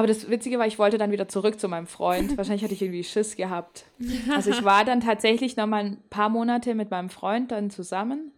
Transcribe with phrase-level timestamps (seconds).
[0.00, 2.34] Aber das Witzige war, ich wollte dann wieder zurück zu meinem Freund.
[2.38, 3.84] Wahrscheinlich hatte ich irgendwie Schiss gehabt.
[4.34, 8.32] Also ich war dann tatsächlich noch mal ein paar Monate mit meinem Freund dann zusammen.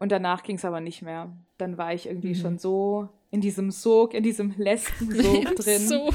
[0.00, 1.32] Und danach ging es aber nicht mehr.
[1.56, 2.34] Dann war ich irgendwie mhm.
[2.34, 6.14] schon so in diesem Sog, in diesem Lesben-Sog drin, Sog.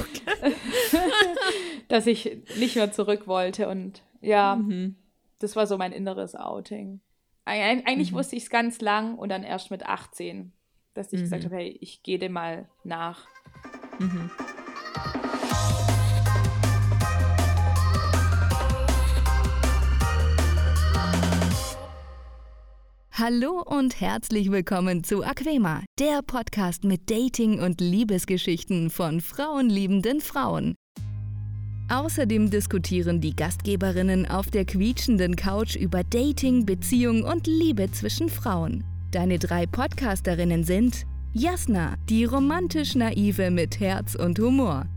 [1.88, 3.70] dass ich nicht mehr zurück wollte.
[3.70, 4.98] Und ja, mhm.
[5.40, 7.00] das war so mein inneres Outing.
[7.46, 8.18] Eig eigentlich mhm.
[8.18, 10.52] wusste ich es ganz lang und dann erst mit 18,
[10.94, 11.46] dass ich gesagt mhm.
[11.46, 13.26] habe, hey, ich gehe dem mal nach.
[13.98, 14.30] Mhm.
[23.12, 30.76] Hallo und herzlich willkommen zu Aquema, der Podcast mit Dating- und Liebesgeschichten von frauenliebenden Frauen.
[31.90, 38.84] Außerdem diskutieren die Gastgeberinnen auf der quietschenden Couch über Dating, Beziehung und Liebe zwischen Frauen.
[39.12, 44.88] Deine drei Podcasterinnen sind Jasna, die romantisch naive mit Herz und Humor.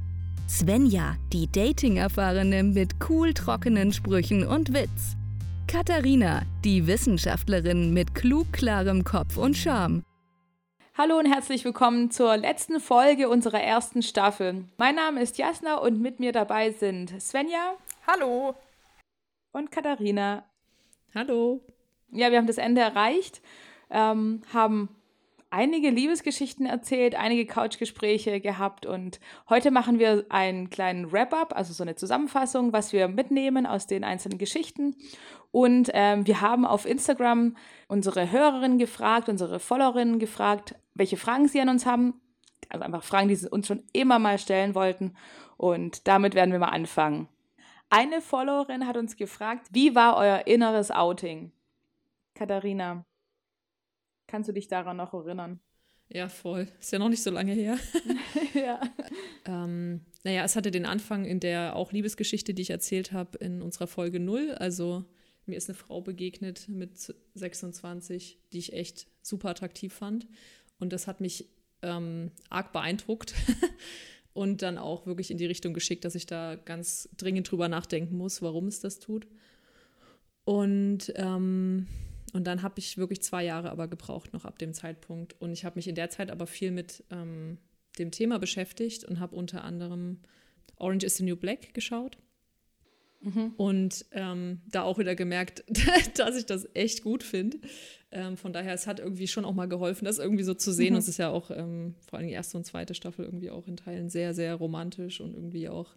[0.49, 5.15] Svenja, die Dating-Erfahrene mit cool trockenen Sprüchen und Witz.
[5.67, 10.05] Katharina, die Wissenschaftlerin mit klug klarem Kopf und Charme.
[10.97, 14.65] Hallo und herzlich willkommen zur letzten Folge unserer ersten Staffel.
[14.79, 17.75] Mein Name ist Jasna und mit mir dabei sind Svenja.
[18.07, 18.55] Hallo.
[19.53, 20.47] Und Katharina.
[21.15, 21.61] Hallo.
[22.11, 23.43] Ja, wir haben das Ende erreicht,
[23.91, 24.89] ähm, haben
[25.53, 31.85] einige Liebesgeschichten erzählt, einige Couchgespräche gehabt und heute machen wir einen kleinen Wrap-up, also so
[31.85, 34.97] eine Zusammenfassung, was wir mitnehmen aus den einzelnen Geschichten.
[35.51, 41.61] Und ähm, wir haben auf Instagram unsere Hörerinnen gefragt, unsere Followerinnen gefragt, welche Fragen sie
[41.61, 42.15] an uns haben.
[42.71, 45.15] Also einfach Fragen, die sie uns schon immer mal stellen wollten.
[45.59, 47.29] Und damit werden wir mal anfangen.
[47.91, 51.53] Eine Followerin hat uns gefragt, wie war euer inneres Outing?
[52.35, 53.05] Katharina.
[54.33, 55.61] Kannst du dich daran noch erinnern?
[56.09, 56.67] Ja, voll.
[56.81, 57.77] Ist ja noch nicht so lange her.
[58.55, 58.81] ja.
[59.45, 63.61] ähm, naja, es hatte den Anfang in der auch Liebesgeschichte, die ich erzählt habe in
[63.61, 64.53] unserer Folge 0.
[64.53, 65.05] Also
[65.45, 70.27] mir ist eine Frau begegnet mit 26, die ich echt super attraktiv fand.
[70.79, 71.51] Und das hat mich
[71.83, 73.35] ähm, arg beeindruckt
[74.33, 78.17] und dann auch wirklich in die Richtung geschickt, dass ich da ganz dringend drüber nachdenken
[78.17, 79.27] muss, warum es das tut.
[80.47, 81.87] Und ähm,
[82.33, 85.37] und dann habe ich wirklich zwei Jahre aber gebraucht noch ab dem Zeitpunkt.
[85.41, 87.59] Und ich habe mich in der Zeit aber viel mit ähm,
[87.99, 90.19] dem Thema beschäftigt und habe unter anderem
[90.77, 92.17] Orange is the New Black geschaut.
[93.21, 93.53] Mhm.
[93.57, 95.63] Und ähm, da auch wieder gemerkt,
[96.17, 97.59] dass ich das echt gut finde.
[98.11, 100.91] Ähm, von daher, es hat irgendwie schon auch mal geholfen, das irgendwie so zu sehen.
[100.91, 100.97] Mhm.
[100.97, 103.69] Und es ist ja auch ähm, vor allem die erste und zweite Staffel irgendwie auch
[103.69, 105.95] in Teilen sehr, sehr romantisch und irgendwie auch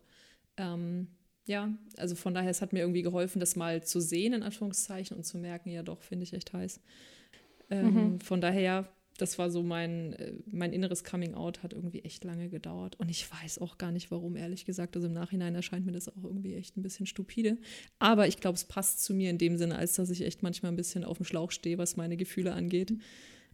[0.57, 1.07] ähm,
[1.45, 5.15] ja, also von daher, es hat mir irgendwie geholfen, das mal zu sehen, in Anführungszeichen,
[5.15, 6.79] und zu merken, ja doch, finde ich echt heiß.
[7.69, 8.19] Ähm, mhm.
[8.19, 12.49] Von daher, das war so mein, äh, mein inneres Coming Out, hat irgendwie echt lange
[12.49, 12.99] gedauert.
[12.99, 14.95] Und ich weiß auch gar nicht, warum, ehrlich gesagt.
[14.95, 17.57] Also im Nachhinein erscheint mir das auch irgendwie echt ein bisschen stupide.
[17.99, 20.71] Aber ich glaube, es passt zu mir in dem Sinne, als dass ich echt manchmal
[20.71, 22.93] ein bisschen auf dem Schlauch stehe, was meine Gefühle angeht.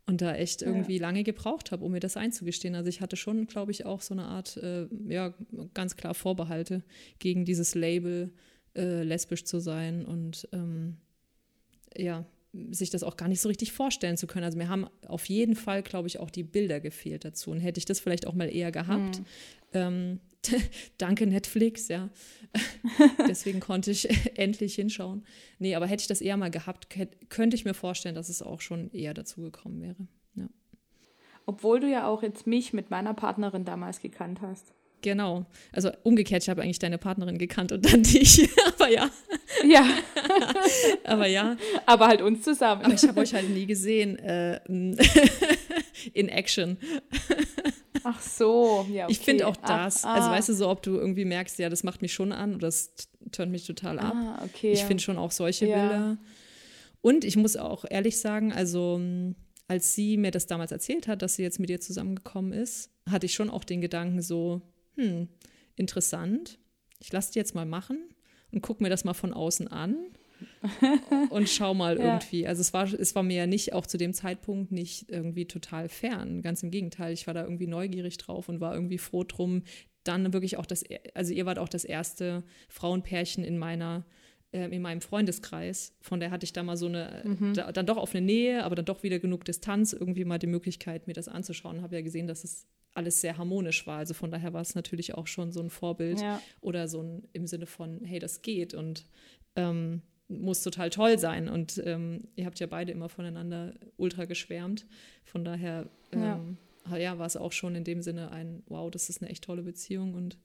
[0.08, 1.02] Und da echt irgendwie ja.
[1.02, 2.76] lange gebraucht habe, um mir das einzugestehen.
[2.76, 5.34] Also ich hatte schon, glaube ich, auch so eine Art, äh, ja,
[5.74, 6.84] ganz klar Vorbehalte
[7.20, 8.34] gegen dieses Label,
[8.76, 10.98] äh, lesbisch zu sein und ähm,
[11.96, 12.26] ja,
[12.72, 14.44] sich das auch gar nicht so richtig vorstellen zu können.
[14.44, 17.52] Also mir haben auf jeden Fall, glaube ich, auch die Bilder gefehlt dazu.
[17.52, 19.26] Und hätte ich das vielleicht auch mal eher gehabt, mhm.
[19.74, 20.20] ähm,
[20.98, 22.10] Danke Netflix, ja.
[23.28, 24.08] Deswegen konnte ich
[24.38, 25.26] endlich hinschauen.
[25.60, 26.88] Nee, aber hätte ich das eher mal gehabt,
[27.30, 30.08] könnte ich mir vorstellen, dass es auch schon eher dazu gekommen wäre.
[30.36, 30.50] Ja.
[31.46, 34.74] Obwohl du ja auch jetzt mich mit meiner Partnerin damals gekannt hast.
[35.02, 35.48] Genau.
[35.72, 38.48] Also umgekehrt, ich habe eigentlich deine Partnerin gekannt und dann dich.
[38.68, 39.10] aber ja.
[39.68, 39.88] Ja.
[41.04, 41.58] aber ja.
[41.88, 42.84] Aber halt uns zusammen.
[42.84, 44.60] Aber ich habe euch halt nie gesehen äh,
[46.14, 46.78] in Action.
[48.04, 49.06] Ach so, ja.
[49.06, 49.12] Okay.
[49.12, 50.04] Ich finde auch das.
[50.04, 50.32] Ah, also ah.
[50.32, 52.94] weißt du so, ob du irgendwie merkst, ja, das macht mich schon an oder das
[53.32, 54.14] tönt mich total ab.
[54.16, 54.72] Ah, okay.
[54.72, 55.76] Ich finde schon auch solche ja.
[55.76, 56.18] Bilder.
[57.02, 59.02] Und ich muss auch ehrlich sagen, also
[59.68, 63.26] als sie mir das damals erzählt hat, dass sie jetzt mit dir zusammengekommen ist, hatte
[63.26, 64.62] ich schon auch den Gedanken so,
[64.96, 65.30] hm,
[65.76, 66.60] interessant.
[67.00, 67.98] Ich lasse die jetzt mal machen
[68.52, 69.96] und gucke mir das mal von außen an
[71.30, 72.06] und schau mal ja.
[72.06, 72.48] irgendwie.
[72.48, 75.90] Also es war, es war mir ja nicht auch zu dem Zeitpunkt nicht irgendwie total
[75.90, 76.42] fern.
[76.42, 79.64] Ganz im Gegenteil, ich war da irgendwie neugierig drauf und war irgendwie froh drum,
[80.04, 80.84] dann wirklich auch das,
[81.14, 84.06] also ihr wart auch das erste Frauenpärchen in meiner
[84.52, 85.96] äh, in meinem Freundeskreis.
[86.02, 87.54] Von der hatte ich da mal so eine, mhm.
[87.54, 90.48] da, dann doch auf eine Nähe, aber dann doch wieder genug Distanz, irgendwie mal die
[90.48, 91.82] Möglichkeit, mir das anzuschauen.
[91.82, 94.00] Habe ja gesehen, dass es alles sehr harmonisch war.
[94.00, 96.42] Also von daher war es natürlich auch schon so ein Vorbild ja.
[96.60, 98.74] oder so ein im Sinne von, hey, das geht.
[98.74, 99.06] Und
[99.56, 100.02] ähm,
[100.40, 101.50] muss total toll sein.
[101.50, 104.86] Und ähm, ihr habt ja beide immer voneinander ultra geschwärmt.
[105.26, 106.58] Von daher, ähm,
[106.90, 106.98] ja.
[106.98, 109.64] ja, war es auch schon in dem Sinne ein, wow, das ist eine echt tolle
[109.64, 110.38] Beziehung und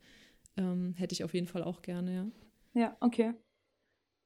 [0.56, 2.26] ähm, hätte ich auf jeden Fall auch gerne, ja.
[2.80, 3.32] Ja, okay.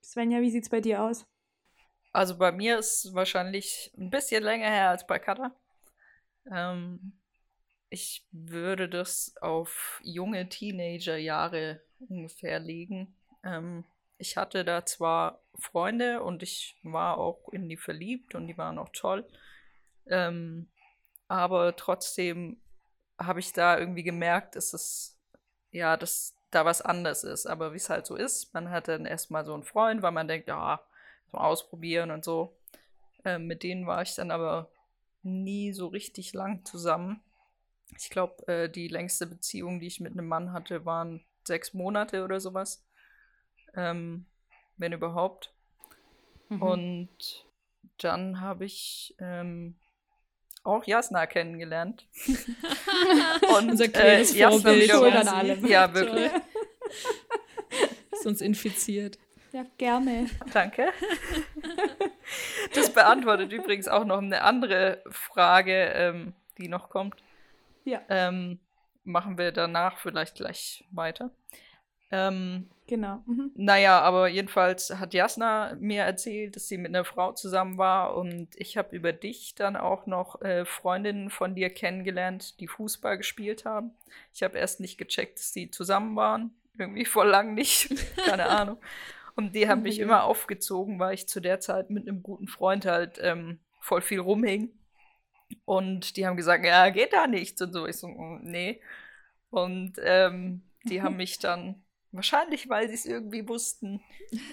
[0.03, 1.25] Svenja, wie sieht es bei dir aus?
[2.13, 5.55] Also bei mir ist es wahrscheinlich ein bisschen länger her als bei Katha.
[6.51, 7.13] Ähm,
[7.91, 13.15] ich würde das auf junge Teenagerjahre ungefähr legen.
[13.45, 13.85] Ähm,
[14.21, 18.79] ich hatte da zwar Freunde und ich war auch in die verliebt und die waren
[18.79, 19.27] auch toll.
[20.07, 20.69] Ähm,
[21.27, 22.61] aber trotzdem
[23.19, 25.19] habe ich da irgendwie gemerkt, dass es,
[25.71, 27.47] ja, dass da was anders ist.
[27.47, 30.29] Aber wie es halt so ist, man hat dann erstmal so einen Freund, weil man
[30.29, 30.81] denkt, ja,
[31.33, 32.57] mal ausprobieren und so.
[33.25, 34.71] Ähm, mit denen war ich dann aber
[35.23, 37.23] nie so richtig lang zusammen.
[37.97, 42.25] Ich glaube, äh, die längste Beziehung, die ich mit einem Mann hatte, waren sechs Monate
[42.25, 42.85] oder sowas.
[43.77, 44.27] Ähm,
[44.77, 45.53] wenn überhaupt.
[46.49, 46.63] Mhm.
[46.63, 47.45] Und
[47.99, 49.77] dann habe ich ähm,
[50.65, 52.07] auch Jasna kennengelernt.
[53.59, 55.67] Und Unser kleines äh, Jasna wiederum.
[55.67, 56.31] Ja, wirklich.
[58.13, 59.19] Ist uns infiziert.
[59.53, 60.29] Ja, gerne.
[60.53, 60.93] Danke.
[62.75, 67.17] Das beantwortet übrigens auch noch eine andere Frage, ähm, die noch kommt.
[67.85, 68.01] Ja.
[68.09, 68.61] Ähm,
[69.05, 71.31] machen wir danach vielleicht gleich weiter.
[72.11, 73.23] Ähm, genau.
[73.27, 73.53] Mhm.
[73.55, 78.49] Naja, aber jedenfalls hat Jasna mir erzählt, dass sie mit einer Frau zusammen war und
[78.57, 83.65] ich habe über dich dann auch noch äh, Freundinnen von dir kennengelernt, die Fußball gespielt
[83.65, 83.93] haben.
[84.35, 86.53] Ich habe erst nicht gecheckt, dass sie zusammen waren.
[86.79, 87.91] Irgendwie vor lang nicht.
[88.17, 88.79] Keine Ahnung.
[89.37, 92.87] Und die haben mich immer aufgezogen, weil ich zu der Zeit mit einem guten Freund
[92.87, 94.71] halt ähm, voll viel rumhing.
[95.65, 97.87] Und die haben gesagt, ja, geht da nichts und so.
[97.87, 98.81] Ich so, mm, nee.
[99.51, 104.03] Und ähm, die haben mich dann wahrscheinlich, weil sie es irgendwie wussten,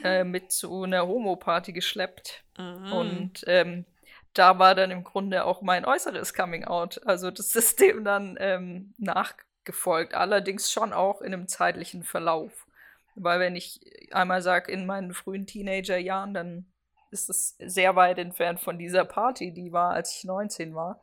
[0.04, 2.44] äh, mit zu einer Homo-Party geschleppt.
[2.56, 2.92] Aha.
[2.92, 3.86] Und ähm,
[4.34, 7.02] da war dann im Grunde auch mein äußeres Coming-out.
[7.06, 12.68] Also das System dann ähm, nachgefolgt, allerdings schon auch in einem zeitlichen Verlauf.
[13.16, 13.82] Weil wenn ich
[14.12, 16.72] einmal sage, in meinen frühen Teenagerjahren, dann
[17.10, 21.02] ist es sehr weit entfernt von dieser Party, die war, als ich 19 war.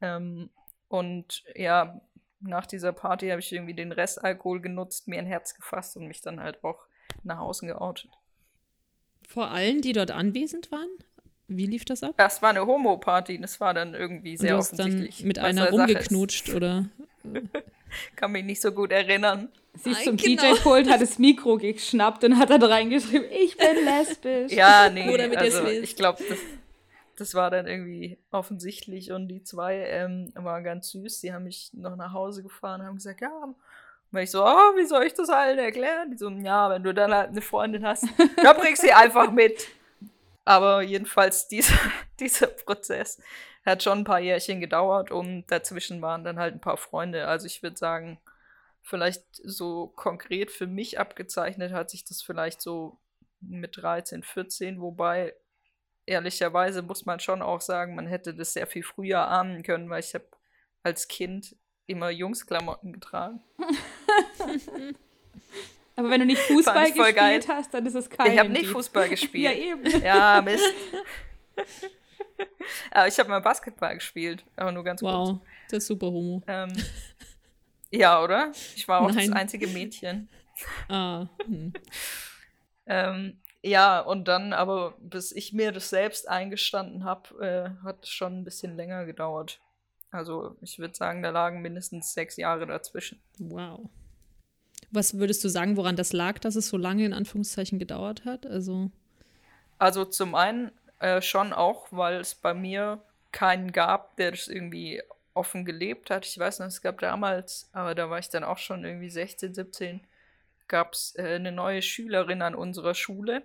[0.00, 0.48] Ähm,
[0.88, 2.00] und ja,
[2.40, 6.20] nach dieser Party habe ich irgendwie den Restalkohol genutzt, mir ein Herz gefasst und mich
[6.20, 6.86] dann halt auch
[7.24, 8.10] nach außen geoutet.
[9.26, 10.88] Vor allen, die dort anwesend waren?
[11.48, 12.14] Wie lief das ab?
[12.16, 15.18] Das war eine Homo-Party, das war dann irgendwie sehr und du hast offensichtlich.
[15.18, 16.88] Dann mit einer rumgeknutscht, oder?
[18.16, 19.48] Kann mich nicht so gut erinnern.
[19.74, 20.42] Sie ist zum genau.
[20.42, 24.52] DJ-Pult, hat das Mikro geschnappt und hat da reingeschrieben, ich bin lesbisch.
[24.52, 26.38] Ja, nee, also, ich glaube, das,
[27.20, 31.20] das war dann irgendwie offensichtlich und die zwei ähm, waren ganz süß.
[31.20, 33.30] Die haben mich noch nach Hause gefahren und haben gesagt, ja,
[34.10, 36.10] und ich so, oh, wie soll ich das allen erklären?
[36.10, 38.06] Die so, ja, wenn du dann halt eine Freundin hast,
[38.42, 39.68] dann bringst sie einfach mit.
[40.44, 41.74] Aber jedenfalls dieser,
[42.20, 43.20] dieser Prozess
[43.66, 47.26] hat schon ein paar Jährchen gedauert und dazwischen waren dann halt ein paar Freunde.
[47.26, 48.18] Also ich würde sagen,
[48.80, 52.98] vielleicht so konkret für mich abgezeichnet hat sich das vielleicht so
[53.40, 55.34] mit 13, 14, wobei
[56.08, 60.00] ehrlicherweise muss man schon auch sagen, man hätte das sehr viel früher ahnen können, weil
[60.00, 60.24] ich habe
[60.82, 61.54] als Kind
[61.86, 63.40] immer Jungsklamotten getragen.
[65.96, 67.40] Aber wenn du nicht Fußball gespielt geil.
[67.48, 68.32] hast, dann ist es kein.
[68.32, 69.44] Ich habe nicht Fußball gespielt.
[69.44, 69.84] ja, eben.
[70.00, 70.64] Ja, Mist.
[72.92, 75.28] aber ich habe mal Basketball gespielt, aber nur ganz wow, kurz.
[75.30, 75.40] Wow,
[75.70, 76.40] das ist super homo.
[76.46, 76.72] Ähm,
[77.90, 78.52] ja, oder?
[78.76, 79.30] Ich war auch Nein.
[79.30, 80.28] das einzige Mädchen.
[80.88, 81.26] Ah.
[81.44, 81.72] Hm.
[82.86, 88.40] ähm, ja, und dann aber, bis ich mir das selbst eingestanden habe, äh, hat schon
[88.40, 89.60] ein bisschen länger gedauert.
[90.10, 93.20] Also ich würde sagen, da lagen mindestens sechs Jahre dazwischen.
[93.38, 93.90] Wow.
[94.90, 98.46] Was würdest du sagen, woran das lag, dass es so lange in Anführungszeichen gedauert hat?
[98.46, 98.90] Also,
[99.78, 105.02] also zum einen äh, schon auch, weil es bei mir keinen gab, der das irgendwie
[105.34, 106.26] offen gelebt hat.
[106.26, 109.54] Ich weiß noch, es gab damals, aber da war ich dann auch schon irgendwie 16,
[109.54, 110.00] 17,
[110.68, 113.42] gab es äh, eine neue Schülerin an unserer Schule.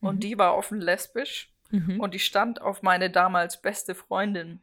[0.00, 0.20] Und mhm.
[0.20, 1.52] die war offen lesbisch.
[1.70, 2.00] Mhm.
[2.00, 4.60] Und die stand auf meine damals beste Freundin.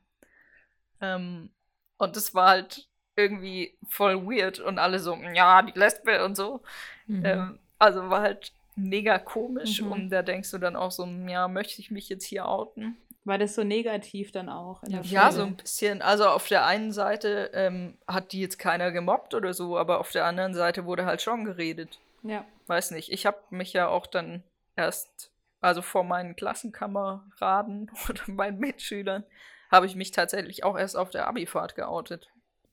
[1.02, 1.52] Ähm,
[1.98, 6.62] und das war halt irgendwie voll weird und alle so, ja, die Lesbe und so.
[7.08, 7.26] Mhm.
[7.26, 9.92] Ähm, also war halt mega komisch mhm.
[9.92, 12.98] und da denkst du dann auch so, ja, möchte ich mich jetzt hier outen?
[13.28, 14.82] War das so negativ dann auch?
[14.88, 16.02] ja, ja so ein bisschen.
[16.02, 20.12] Also auf der einen Seite ähm, hat die jetzt keiner gemobbt oder so, aber auf
[20.12, 22.00] der anderen Seite wurde halt schon geredet.
[22.24, 22.46] Ja.
[22.68, 23.12] Weiß nicht.
[23.12, 24.44] Ich habe mich ja auch dann
[24.78, 29.26] erst, also vor meinen Klassenkameraden oder meinen Mitschülern,
[29.70, 32.30] habe ich mich tatsächlich auch erst auf der Abifahrt geoutet.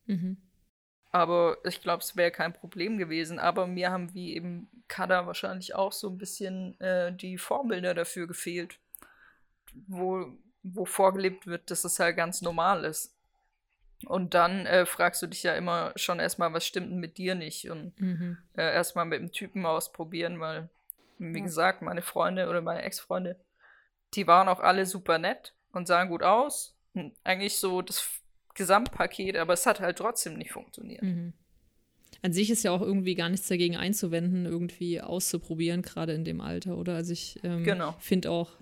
[0.06, 0.36] Mhm.
[1.10, 3.40] Aber ich glaube, es wäre kein Problem gewesen.
[3.40, 8.28] Aber mir haben wie eben Kada wahrscheinlich auch so ein bisschen äh, die Vorbilder dafür
[8.28, 8.78] gefehlt,
[9.88, 10.32] wo,
[10.64, 13.14] wo vorgelebt wird, dass es halt ganz normal ist.
[14.06, 17.34] Und dann äh, fragst du dich ja immer schon erstmal, was stimmt denn mit dir
[17.34, 17.70] nicht?
[17.70, 18.38] Und mhm.
[18.56, 20.68] äh, erstmal mit dem Typen ausprobieren, weil,
[21.18, 21.44] wie ja.
[21.44, 23.36] gesagt, meine Freunde oder meine Ex-Freunde,
[24.14, 26.76] die waren auch alle super nett und sahen gut aus.
[26.94, 28.08] Und eigentlich so das
[28.54, 31.02] Gesamtpaket, aber es hat halt trotzdem nicht funktioniert.
[31.02, 31.32] Mhm.
[32.22, 36.40] An sich ist ja auch irgendwie gar nichts dagegen einzuwenden, irgendwie auszuprobieren, gerade in dem
[36.40, 36.94] Alter, oder?
[36.94, 37.94] Also ich ähm, genau.
[37.98, 38.52] finde auch,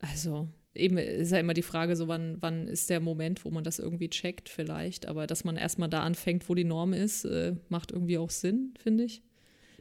[0.00, 3.64] also eben ist ja immer die Frage, so wann, wann ist der Moment, wo man
[3.64, 5.06] das irgendwie checkt, vielleicht.
[5.06, 8.74] Aber dass man erstmal da anfängt, wo die Norm ist, äh, macht irgendwie auch Sinn,
[8.82, 9.22] finde ich.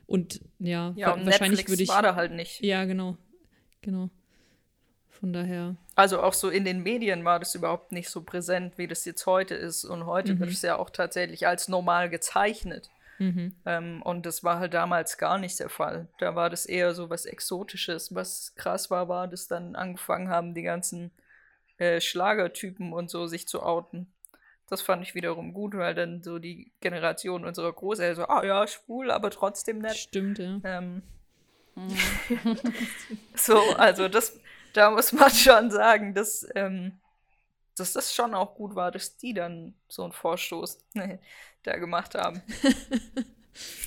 [0.06, 1.90] Und ja, ja und wahrscheinlich würde ich.
[1.90, 2.62] war da halt nicht.
[2.62, 3.18] Ja, genau.
[3.82, 4.10] Genau.
[5.10, 5.76] Von daher.
[5.96, 9.26] Also auch so in den Medien war das überhaupt nicht so präsent, wie das jetzt
[9.26, 9.86] heute ist.
[9.86, 10.40] Und heute mhm.
[10.40, 12.90] wird es ja auch tatsächlich als normal gezeichnet.
[13.24, 13.56] Mhm.
[13.66, 16.08] Ähm, und das war halt damals gar nicht der Fall.
[16.20, 18.14] Da war das eher so was Exotisches.
[18.14, 21.12] Was krass war, war, dass dann angefangen haben, die ganzen
[21.78, 24.12] äh, Schlagertypen und so sich zu outen.
[24.70, 28.68] Das fand ich wiederum gut, weil dann so die Generation unserer Großeltern so, ah ja,
[28.68, 29.96] schwul, aber trotzdem nett.
[29.96, 30.60] Stimmt, ja.
[30.64, 31.04] Ähm,
[33.36, 34.40] so, also das,
[34.74, 37.00] da muss man schon sagen, dass, ähm,
[37.78, 40.84] dass das schon auch gut war, dass die dann so einen Vorstoß
[41.64, 42.42] da gemacht haben.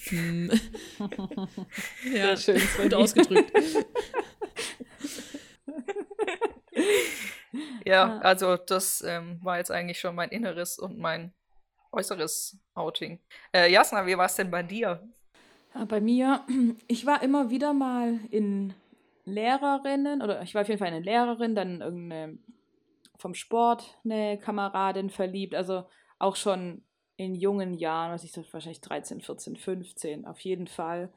[0.09, 0.51] Hm.
[2.15, 3.53] ja, schön, gut ausgedrückt.
[7.85, 11.33] ja, also das ähm, war jetzt eigentlich schon mein inneres und mein
[11.93, 13.21] äußeres Outing.
[13.53, 15.09] Äh, Jasna, wie war es denn bei dir?
[15.75, 16.45] Ja, bei mir,
[16.87, 18.75] ich war immer wieder mal in
[19.25, 22.39] Lehrerinnen, oder ich war auf jeden Fall eine Lehrerin, dann irgendeine
[23.19, 26.85] vom Sport eine Kameradin verliebt, also auch schon
[27.17, 31.11] in jungen Jahren, was ich so wahrscheinlich 13, 14, 15, auf jeden Fall.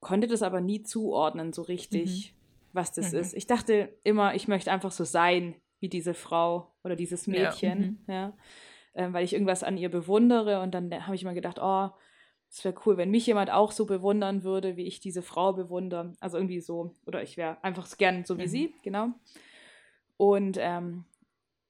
[0.00, 2.36] Konnte das aber nie zuordnen, so richtig, mhm.
[2.72, 3.18] was das mhm.
[3.18, 3.34] ist.
[3.34, 8.28] Ich dachte immer, ich möchte einfach so sein wie diese Frau oder dieses Mädchen, ja,
[8.28, 8.32] mhm.
[8.32, 8.36] ja
[8.94, 11.90] ähm, weil ich irgendwas an ihr bewundere und dann habe ich immer gedacht, oh,
[12.50, 16.14] es wäre cool, wenn mich jemand auch so bewundern würde, wie ich diese Frau bewundere.
[16.18, 18.48] Also irgendwie so, oder ich wäre einfach gern so wie mhm.
[18.48, 19.10] sie, genau.
[20.16, 21.04] Und ähm,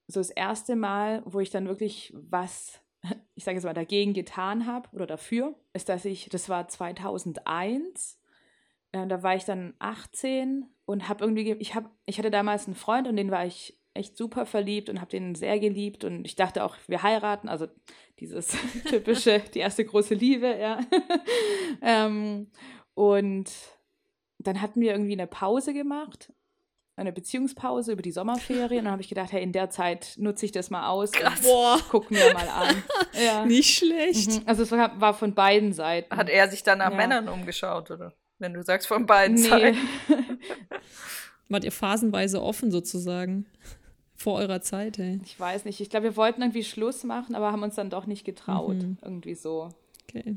[0.07, 2.81] so das erste Mal, wo ich dann wirklich was
[3.35, 8.19] ich sage jetzt mal, dagegen getan habe oder dafür, ist, dass ich, das war 2001,
[8.93, 12.75] äh, da war ich dann 18 und habe irgendwie, ich, hab, ich hatte damals einen
[12.75, 16.37] Freund und den war ich echt super verliebt und habe den sehr geliebt und ich
[16.37, 17.67] dachte auch, wir heiraten, also
[18.21, 18.57] dieses
[18.89, 20.81] typische, die erste große Liebe, ja.
[21.83, 22.51] ähm,
[22.95, 23.51] und
[24.39, 26.33] dann hatten wir irgendwie eine Pause gemacht
[27.01, 28.81] eine Beziehungspause über die Sommerferien.
[28.81, 31.41] Und dann habe ich gedacht, hey, in der Zeit nutze ich das mal aus Krass.
[31.45, 32.83] und guck mir mal an.
[33.21, 33.45] Ja.
[33.45, 34.31] Nicht schlecht.
[34.31, 34.43] Mhm.
[34.47, 36.17] Also es war, war, von beiden Seiten.
[36.17, 36.97] Hat er sich dann nach ja.
[36.97, 38.15] Männern umgeschaut, oder?
[38.39, 39.43] Wenn du sagst von beiden nee.
[39.43, 39.79] Seiten.
[41.49, 43.47] Wart ihr phasenweise offen sozusagen?
[44.15, 45.21] Vor eurer Zeit, hey?
[45.25, 45.81] Ich weiß nicht.
[45.81, 48.77] Ich glaube, wir wollten irgendwie Schluss machen, aber haben uns dann doch nicht getraut.
[48.77, 48.99] Mhm.
[49.03, 49.71] Irgendwie so.
[50.09, 50.37] Okay.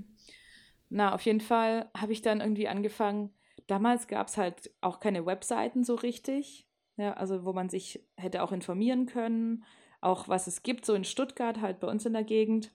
[0.89, 3.29] Na, auf jeden Fall habe ich dann irgendwie angefangen,
[3.67, 6.67] Damals gab es halt auch keine Webseiten so richtig,
[6.97, 9.63] ja, also wo man sich hätte auch informieren können,
[10.01, 12.71] auch was es gibt, so in Stuttgart, halt bei uns in der Gegend.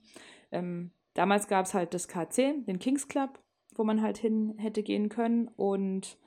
[0.51, 3.39] Ähm, damals gab es halt das KC, den Kings Club,
[3.75, 6.17] wo man halt hin hätte gehen können und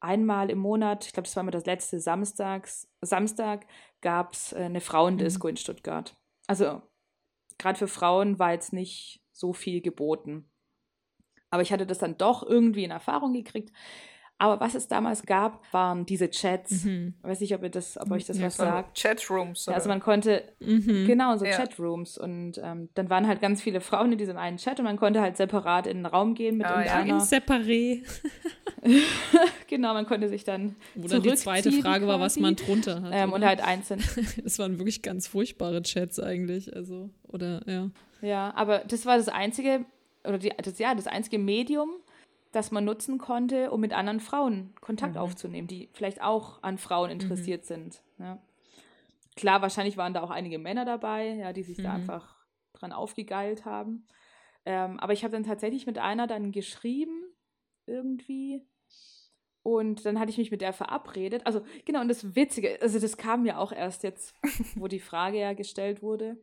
[0.00, 3.66] einmal im Monat, ich glaube, das war immer das letzte Samstags, Samstag,
[4.00, 5.50] gab es äh, eine Frauendisco mhm.
[5.50, 6.16] in Stuttgart.
[6.48, 6.82] Also
[7.58, 10.50] gerade für Frauen war jetzt nicht so viel geboten.
[11.52, 13.70] Aber ich hatte das dann doch irgendwie in Erfahrung gekriegt.
[14.38, 16.84] Aber was es damals gab, waren diese Chats.
[16.84, 17.14] Mhm.
[17.18, 18.98] Ich weiß nicht, ob, ihr das, ob euch das ja, was sagt.
[19.00, 19.66] Chatrooms.
[19.66, 21.06] Ja, also man konnte, mhm.
[21.06, 21.52] genau, so ja.
[21.52, 22.16] Chatrooms.
[22.16, 25.20] Und ähm, dann waren halt ganz viele Frauen in diesem einen Chat und man konnte
[25.20, 27.06] halt separat in den Raum gehen mit ah, irgendeiner.
[27.06, 28.02] Ja, im Separé.
[29.68, 32.06] genau, man konnte sich dann Oder die zweite Frage quasi.
[32.06, 33.12] war, was man drunter hat.
[33.14, 34.02] Ähm, und halt einzeln.
[34.42, 36.74] das waren wirklich ganz furchtbare Chats eigentlich.
[36.74, 37.90] Also, oder, ja.
[38.22, 39.84] Ja, aber das war das Einzige,
[40.24, 41.90] oder die, das, ja, das einzige Medium,
[42.52, 45.20] das man nutzen konnte, um mit anderen Frauen Kontakt mhm.
[45.20, 47.20] aufzunehmen, die vielleicht auch an Frauen mhm.
[47.20, 47.66] interessiert mhm.
[47.66, 48.02] sind.
[48.18, 48.38] Ja.
[49.36, 51.82] Klar, wahrscheinlich waren da auch einige Männer dabei, ja, die sich mhm.
[51.84, 52.36] da einfach
[52.74, 54.06] dran aufgegeilt haben.
[54.64, 57.24] Ähm, aber ich habe dann tatsächlich mit einer dann geschrieben,
[57.86, 58.62] irgendwie.
[59.62, 61.46] Und dann hatte ich mich mit der verabredet.
[61.46, 64.34] Also, genau, und das Witzige, also das kam ja auch erst jetzt,
[64.74, 66.36] wo die Frage ja gestellt wurde,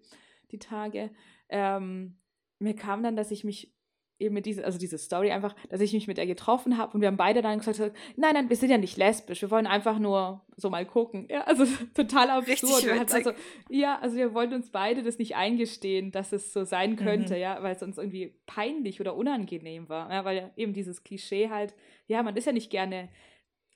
[0.52, 1.12] die Tage.
[1.50, 2.18] Ähm,
[2.60, 3.74] mir kam dann, dass ich mich
[4.20, 7.02] eben mit dieser, also diese Story einfach, dass ich mich mit ihr getroffen habe und
[7.02, 7.80] wir haben beide dann gesagt,
[8.18, 11.26] nein, nein, wir sind ja nicht lesbisch, wir wollen einfach nur so mal gucken.
[11.30, 12.86] Ja, also total absurd.
[13.14, 13.32] Also,
[13.70, 17.40] ja, also wir wollten uns beide das nicht eingestehen, dass es so sein könnte, mhm.
[17.40, 20.12] ja, weil es uns irgendwie peinlich oder unangenehm war.
[20.12, 21.74] Ja, weil ja eben dieses Klischee halt,
[22.08, 23.10] ja, man ist ja nicht gerne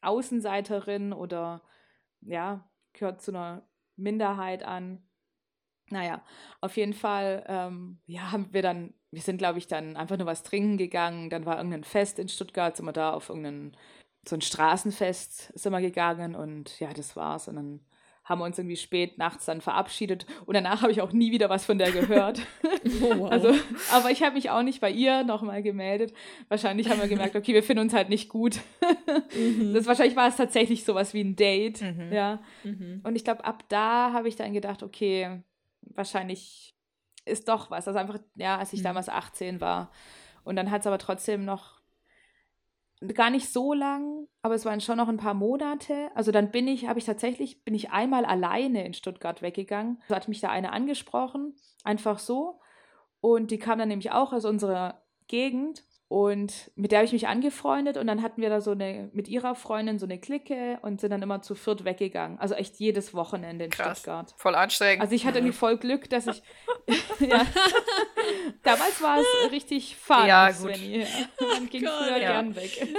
[0.01, 1.61] Außenseiterin oder
[2.21, 5.01] ja, gehört zu einer Minderheit an.
[5.93, 6.23] Naja,
[6.59, 10.25] auf jeden Fall, ähm, ja, haben wir dann, wir sind, glaube ich, dann einfach nur
[10.25, 11.29] was trinken gegangen.
[11.29, 13.77] Dann war irgendein Fest in Stuttgart, sind wir da auf irgendein,
[14.27, 17.47] so ein Straßenfest sind wir gegangen und ja, das war's.
[17.47, 17.79] Und dann
[18.23, 21.49] haben wir uns irgendwie spät nachts dann verabschiedet und danach habe ich auch nie wieder
[21.49, 22.41] was von der gehört.
[23.01, 23.31] Oh, wow.
[23.31, 23.53] Also,
[23.93, 26.13] aber ich habe mich auch nicht bei ihr nochmal gemeldet.
[26.49, 28.59] Wahrscheinlich haben wir gemerkt, okay, wir finden uns halt nicht gut.
[29.33, 29.73] Mhm.
[29.73, 32.11] Das wahrscheinlich war es tatsächlich sowas wie ein Date, mhm.
[32.11, 32.41] ja.
[32.63, 32.99] Mhm.
[33.03, 35.41] Und ich glaube, ab da habe ich dann gedacht, okay,
[35.87, 36.75] wahrscheinlich
[37.25, 37.87] ist doch was.
[37.87, 38.85] Also einfach, ja, als ich mhm.
[38.85, 39.91] damals 18 war.
[40.43, 41.81] Und dann hat es aber trotzdem noch
[43.13, 46.09] gar nicht so lang, aber es waren schon noch ein paar Monate.
[46.15, 50.01] Also dann bin ich, habe ich tatsächlich, bin ich einmal alleine in Stuttgart weggegangen.
[50.07, 52.61] Da hat mich da eine angesprochen, einfach so.
[53.19, 55.83] Und die kam dann nämlich auch aus unserer Gegend.
[56.13, 59.27] Und mit der habe ich mich angefreundet und dann hatten wir da so eine, mit
[59.27, 62.37] ihrer Freundin so eine Clique und sind dann immer zu viert weggegangen.
[62.37, 64.01] Also echt jedes Wochenende in Krass.
[64.01, 64.35] Stuttgart.
[64.37, 65.01] Voll anstrengend.
[65.01, 66.43] Also ich hatte irgendwie voll Glück, dass ich.
[67.19, 67.43] ja.
[68.61, 70.75] Damals war es richtig fun, ja, gut.
[70.75, 71.03] Svenny.
[71.39, 72.33] Man ging Gott, früher ja.
[72.33, 72.95] gern weg.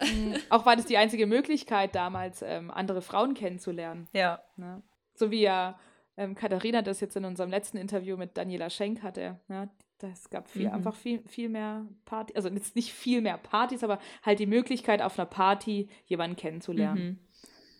[0.00, 4.06] Mm, auch war das die einzige Möglichkeit damals, ähm, andere Frauen kennenzulernen.
[4.12, 4.40] Ja.
[4.54, 4.80] Ne?
[5.16, 5.76] So wie ja
[6.16, 9.40] ähm, Katharina das jetzt in unserem letzten Interview mit Daniela Schenk hatte.
[9.48, 9.68] Ja?
[10.10, 10.74] Es gab viel, mhm.
[10.74, 15.02] einfach viel, viel mehr Partys, also jetzt nicht viel mehr Partys, aber halt die Möglichkeit,
[15.02, 17.20] auf einer Party jemanden kennenzulernen.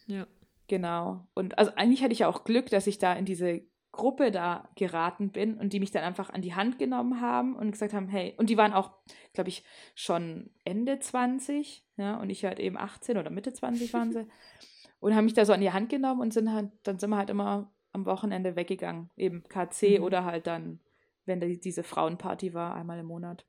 [0.07, 0.14] Mhm.
[0.14, 0.26] Ja.
[0.69, 1.26] Genau.
[1.35, 3.62] Und also eigentlich hatte ich ja auch Glück, dass ich da in diese
[3.93, 7.73] Gruppe da geraten bin und die mich dann einfach an die Hand genommen haben und
[7.73, 8.91] gesagt haben, hey, und die waren auch,
[9.35, 9.64] glaube ich,
[9.95, 14.26] schon Ende 20, ja, und ich halt eben 18 oder Mitte 20 waren sie.
[15.00, 17.19] und haben mich da so an die Hand genommen und sind halt, dann sind wir
[17.19, 19.11] halt immer am Wochenende weggegangen.
[19.17, 20.05] Eben KC mhm.
[20.05, 20.81] oder halt dann
[21.26, 23.45] wenn die, diese Frauenparty war, einmal im Monat.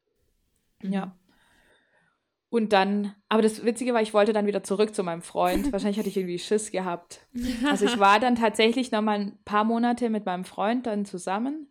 [0.82, 0.94] Mhm.
[0.94, 1.18] Ja.
[2.50, 5.72] Und dann, aber das Witzige war, ich wollte dann wieder zurück zu meinem Freund.
[5.74, 7.26] Wahrscheinlich hatte ich irgendwie Schiss gehabt.
[7.68, 11.68] Also ich war dann tatsächlich noch mal ein paar Monate mit meinem Freund dann zusammen.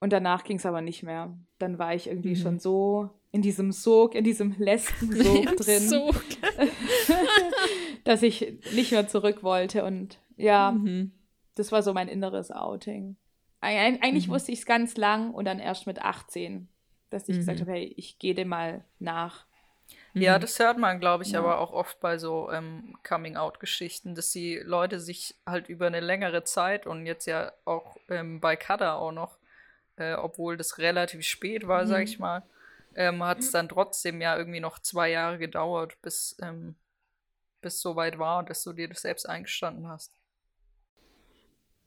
[0.00, 1.38] Und danach ging es aber nicht mehr.
[1.58, 2.36] Dann war ich irgendwie mhm.
[2.36, 6.24] schon so in diesem Sog, in diesem Lesben-Sog drin, Sog.
[8.04, 9.84] dass ich nicht mehr zurück wollte.
[9.84, 11.12] Und ja, mhm.
[11.54, 13.16] das war so mein inneres Outing.
[13.62, 14.32] Eigentlich mhm.
[14.32, 16.68] wusste ich es ganz lang und dann erst mit 18,
[17.10, 17.40] dass ich mhm.
[17.40, 19.46] gesagt habe, hey, ich gehe dem mal nach.
[20.14, 20.42] Ja, mhm.
[20.42, 21.38] das hört man, glaube ich, ja.
[21.38, 26.44] aber auch oft bei so ähm, Coming-out-Geschichten, dass die Leute sich halt über eine längere
[26.44, 29.38] Zeit und jetzt ja auch ähm, bei Kada auch noch,
[29.96, 31.88] äh, obwohl das relativ spät war, mhm.
[31.88, 32.42] sag ich mal,
[32.94, 36.74] ähm, hat es dann trotzdem ja irgendwie noch zwei Jahre gedauert, bis ähm,
[37.62, 40.12] bis so weit war, dass du dir das selbst eingestanden hast.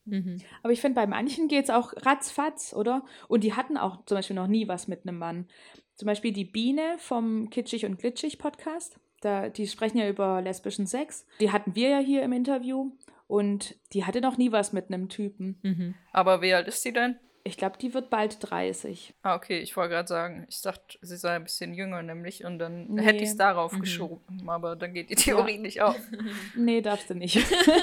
[0.05, 0.37] Mhm.
[0.63, 3.03] Aber ich finde, bei manchen geht es auch ratzfatz, oder?
[3.27, 5.47] Und die hatten auch zum Beispiel noch nie was mit einem Mann.
[5.95, 8.99] Zum Beispiel die Biene vom Kitschig und Glitschig Podcast.
[9.21, 11.25] Da, die sprechen ja über lesbischen Sex.
[11.39, 12.91] Die hatten wir ja hier im Interview.
[13.27, 15.59] Und die hatte noch nie was mit einem Typen.
[15.63, 15.95] Mhm.
[16.11, 17.17] Aber wie alt ist sie denn?
[17.47, 19.13] Ich glaube, die wird bald 30.
[19.21, 22.57] Ah, okay, ich wollte gerade sagen, ich dachte, sie sei ein bisschen jünger nämlich und
[22.57, 23.03] dann nee.
[23.03, 23.81] hätte ich es darauf mhm.
[23.81, 25.61] geschoben, aber dann geht die Theorie ja.
[25.61, 25.95] nicht auf.
[26.55, 27.37] Nee, darfst du nicht.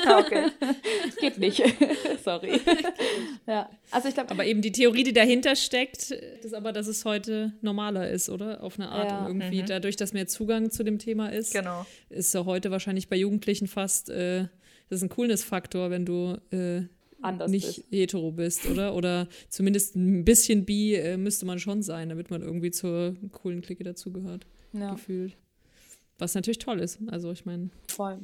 [0.04, 0.50] Ah, okay.
[1.20, 1.62] geht nicht.
[2.24, 2.60] Sorry.
[3.46, 4.32] ja, also ich glaube.
[4.32, 8.64] Aber eben die Theorie, die dahinter steckt, ist aber, dass es heute normaler ist, oder?
[8.64, 9.10] Auf eine Art.
[9.10, 9.26] Ja.
[9.26, 9.66] Und irgendwie mhm.
[9.66, 11.86] dadurch, dass mehr Zugang zu dem Thema ist, genau.
[12.08, 14.48] ist ja heute wahrscheinlich bei Jugendlichen fast, äh,
[14.88, 16.88] das ist ein Coolness-Faktor, wenn du äh,
[17.22, 17.86] anders nicht bist.
[17.90, 18.94] hetero bist, oder?
[18.94, 23.62] Oder zumindest ein bisschen bi äh, müsste man schon sein, damit man irgendwie zur coolen
[23.62, 24.46] Clique dazugehört.
[24.72, 24.92] Ja.
[24.92, 25.36] Gefühlt.
[26.18, 27.00] Was natürlich toll ist.
[27.08, 28.18] Also ich meine, ja.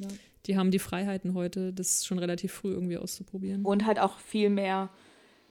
[0.46, 3.64] die haben die Freiheiten heute, das schon relativ früh irgendwie auszuprobieren.
[3.64, 4.90] Und halt auch viel mehr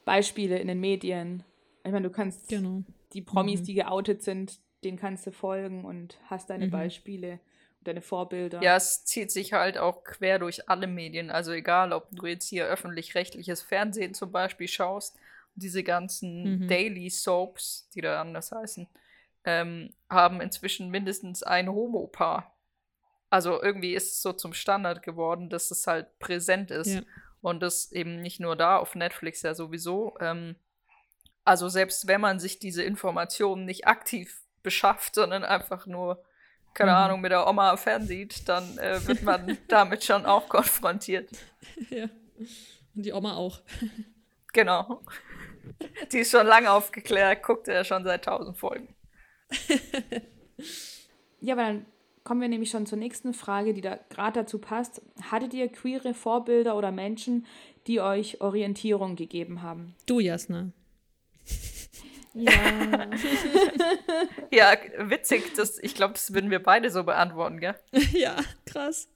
[0.05, 1.43] Beispiele in den Medien.
[1.83, 2.83] Ich meine, du kannst genau.
[3.13, 3.65] die Promis, mhm.
[3.65, 6.71] die geoutet sind, denen kannst du folgen und hast deine mhm.
[6.71, 7.39] Beispiele
[7.87, 8.61] deine Vorbilder.
[8.61, 11.31] Ja, es zieht sich halt auch quer durch alle Medien.
[11.31, 15.17] Also egal, ob du jetzt hier öffentlich-rechtliches Fernsehen zum Beispiel schaust,
[15.55, 16.67] diese ganzen mhm.
[16.67, 18.87] Daily Soaps, die da anders heißen,
[19.43, 22.55] ähm, haben inzwischen mindestens ein Homo-Paar.
[23.29, 26.95] Also irgendwie ist es so zum Standard geworden, dass es halt präsent ist.
[26.95, 27.01] Ja.
[27.41, 30.15] Und das eben nicht nur da auf Netflix ja sowieso.
[30.19, 30.55] Ähm,
[31.43, 36.23] also selbst wenn man sich diese Informationen nicht aktiv beschafft, sondern einfach nur
[36.77, 36.97] keine mhm.
[36.97, 41.27] Ahnung, mit der Oma fernsieht, dann äh, wird man damit schon auch konfrontiert.
[41.89, 42.03] Ja.
[42.95, 43.61] Und die Oma auch.
[44.53, 45.01] Genau.
[46.11, 48.95] Die ist schon lange aufgeklärt, guckt er schon seit tausend Folgen.
[51.39, 51.85] ja, aber dann
[52.23, 55.01] kommen wir nämlich schon zur nächsten Frage, die da gerade dazu passt.
[55.31, 57.47] Hattet ihr queere Vorbilder oder Menschen,
[57.87, 59.95] die euch Orientierung gegeben haben?
[60.05, 60.71] Du, Jasna.
[62.37, 62.51] Ja.
[64.51, 64.77] ja,
[65.09, 65.55] witzig.
[65.55, 67.75] Das, ich glaube, das würden wir beide so beantworten, gell?
[68.11, 69.09] Ja, krass.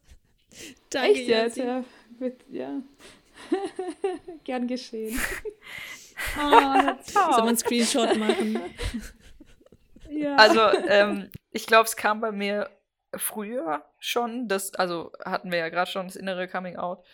[0.90, 1.58] Danke, Echt jetzt?
[1.58, 1.84] Ja.
[2.50, 2.82] ja.
[4.44, 5.20] Gern geschehen.
[6.38, 8.60] oh, Sollen wir einen Screenshot machen?
[10.10, 10.36] ja.
[10.36, 12.70] Also, ähm, ich glaube, es kam bei mir
[13.16, 17.06] früher schon, das, also hatten wir ja gerade schon das innere Coming Out,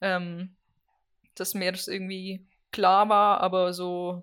[0.00, 0.56] ähm,
[1.34, 4.22] dass mir das irgendwie klar war, aber so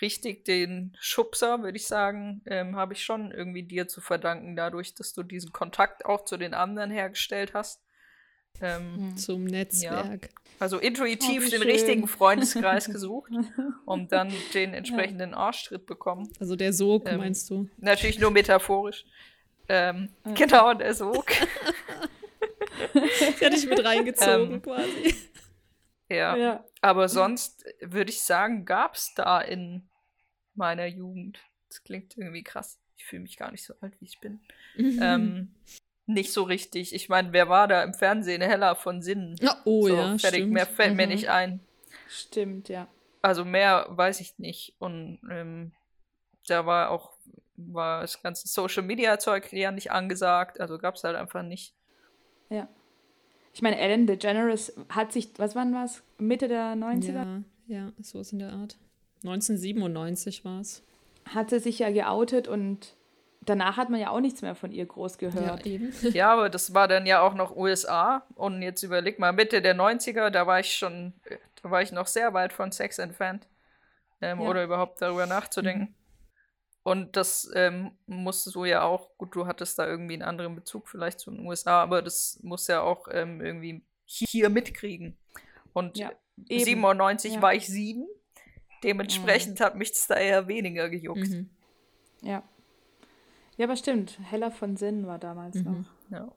[0.00, 4.94] richtig den Schubser, würde ich sagen, ähm, habe ich schon irgendwie dir zu verdanken, dadurch,
[4.94, 7.82] dass du diesen Kontakt auch zu den anderen hergestellt hast.
[8.60, 9.16] Ähm, hm.
[9.16, 10.22] Zum Netzwerk.
[10.22, 10.28] Ja.
[10.60, 13.32] Also intuitiv oh, den richtigen Freundeskreis gesucht
[13.84, 15.36] und dann den entsprechenden ja.
[15.36, 16.30] Arschtritt bekommen.
[16.38, 17.68] Also der Sog, ähm, meinst du?
[17.78, 19.04] Natürlich nur metaphorisch.
[19.68, 20.32] Ähm, ja.
[20.34, 21.26] Genau, der Sog.
[22.94, 25.14] Die hatte ich mit reingezogen ähm, quasi.
[26.08, 26.64] Ja.
[26.84, 29.88] Aber sonst würde ich sagen, gab es da in
[30.54, 34.20] meiner Jugend, das klingt irgendwie krass, ich fühle mich gar nicht so alt, wie ich
[34.20, 34.40] bin,
[34.76, 35.54] ähm,
[36.06, 36.94] nicht so richtig.
[36.94, 38.42] Ich meine, wer war da im Fernsehen?
[38.42, 39.36] Heller von Sinnen.
[39.40, 40.52] Ja, oh so, ja, fertig, stimmt.
[40.52, 40.96] Mehr fällt mhm.
[40.96, 41.60] mir nicht ein.
[42.06, 42.86] Stimmt, ja.
[43.22, 44.74] Also mehr weiß ich nicht.
[44.78, 45.72] Und ähm,
[46.46, 47.14] da war auch
[47.56, 51.72] war das ganze Social Media Zeug ja nicht angesagt, also gab es halt einfach nicht.
[52.50, 52.68] Ja.
[53.54, 56.02] Ich meine, Ellen DeGeneres hat sich, was wann war es?
[56.18, 57.42] Mitte der 90er?
[57.66, 58.76] Ja, ja, sowas in der Art.
[59.22, 60.82] 1997 war es.
[61.24, 62.96] Hat sie sich ja geoutet und
[63.42, 65.64] danach hat man ja auch nichts mehr von ihr groß gehört.
[65.64, 65.92] Ja, eben.
[66.12, 68.26] ja, aber das war dann ja auch noch USA.
[68.34, 71.12] Und jetzt überleg mal, Mitte der 90er, da war ich schon,
[71.62, 73.46] da war ich noch sehr weit von Sex entfernt.
[74.20, 74.48] Ähm, ja.
[74.48, 75.84] Oder überhaupt darüber nachzudenken.
[75.84, 76.03] Mhm.
[76.84, 80.86] Und das ähm, musstest du ja auch, gut, du hattest da irgendwie einen anderen Bezug
[80.86, 85.16] vielleicht zu den USA, aber das muss ja auch ähm, irgendwie hier mitkriegen.
[85.72, 87.42] Und ja, 97 ja.
[87.42, 88.06] war ich sieben.
[88.82, 89.64] Dementsprechend mhm.
[89.64, 91.30] hat mich das da eher weniger gejuckt.
[91.30, 91.48] Mhm.
[92.20, 92.42] Ja.
[93.56, 94.18] Ja, aber stimmt.
[94.22, 95.64] Heller von Sinn war damals mhm.
[95.64, 95.86] noch.
[96.10, 96.32] Ja.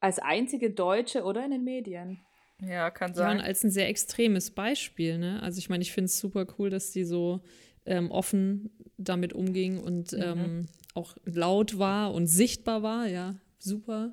[0.00, 2.24] Als einzige Deutsche oder in den Medien.
[2.62, 3.38] Ja, kann sein.
[3.38, 5.42] Ja, als ein sehr extremes Beispiel, ne?
[5.42, 7.42] Also ich meine, ich finde es super cool, dass die so
[7.86, 10.22] ähm, offen damit umging und mhm.
[10.22, 14.12] ähm, auch laut war und sichtbar war, ja, super.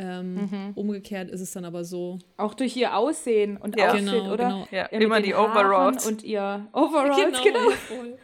[0.00, 0.72] Ähm, mhm.
[0.76, 2.18] Umgekehrt ist es dann aber so.
[2.36, 3.90] Auch durch ihr Aussehen und ja.
[3.90, 4.44] Outfit, genau, oder?
[4.44, 4.68] Genau.
[4.70, 6.06] Ja, ja immer die Overalls.
[6.06, 7.58] Und ihr Overalls, genau.
[7.60, 7.70] genau.
[7.70, 8.18] Voll.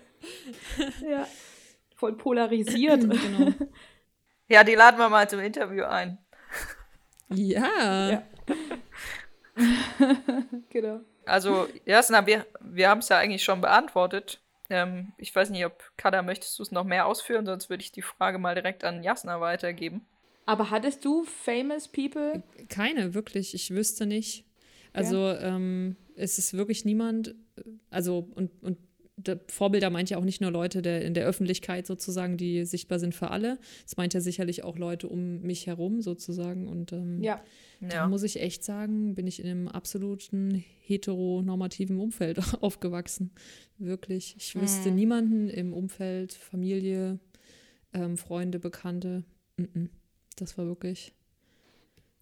[1.11, 1.27] ja,
[1.97, 3.01] voll polarisiert.
[3.01, 3.53] genau.
[4.47, 6.19] Ja, die laden wir mal zum Interview ein.
[7.31, 8.11] Ja.
[8.11, 8.23] ja.
[10.69, 11.01] genau.
[11.25, 14.44] Also, Jasna, wir, wir haben es ja eigentlich schon beantwortet.
[14.71, 17.93] Ähm, ich weiß nicht, ob Kada, möchtest du es noch mehr ausführen, sonst würde ich
[17.93, 20.07] die Frage mal direkt an Jasna weitergeben.
[20.47, 22.43] Aber hattest du famous people?
[22.69, 23.55] Keine, wirklich.
[23.55, 24.45] Ich wüsste nicht.
[24.93, 25.41] Also ja.
[25.41, 27.35] ähm, es ist wirklich niemand,
[27.91, 28.79] also und, und
[29.49, 33.15] Vorbilder meint ja auch nicht nur Leute der, in der Öffentlichkeit sozusagen, die sichtbar sind
[33.15, 33.59] für alle.
[33.87, 36.67] Es meint ja sicherlich auch Leute um mich herum sozusagen.
[36.67, 37.41] Und ähm, ja.
[37.81, 38.09] da ja.
[38.09, 43.31] muss ich echt sagen, bin ich in einem absoluten heteronormativen Umfeld aufgewachsen.
[43.79, 44.35] Wirklich.
[44.37, 44.97] Ich wüsste mhm.
[44.97, 47.21] niemanden im Umfeld, Familie,
[47.93, 49.23] ähm, Freunde, Bekannte.
[49.57, 49.89] Mm -mm.
[50.37, 51.15] Das war wirklich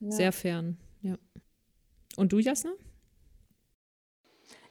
[0.00, 0.10] ja.
[0.10, 1.16] sehr fern, ja.
[2.16, 2.72] Und du, Jasna?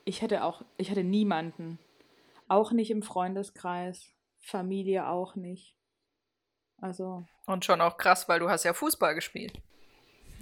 [0.05, 1.79] Ich hätte auch, ich hatte niemanden.
[2.51, 4.09] Auch nicht im Freundeskreis.
[4.41, 5.77] Familie auch nicht.
[6.81, 7.25] Also.
[7.45, 9.53] Und schon auch krass, weil du hast ja Fußball gespielt.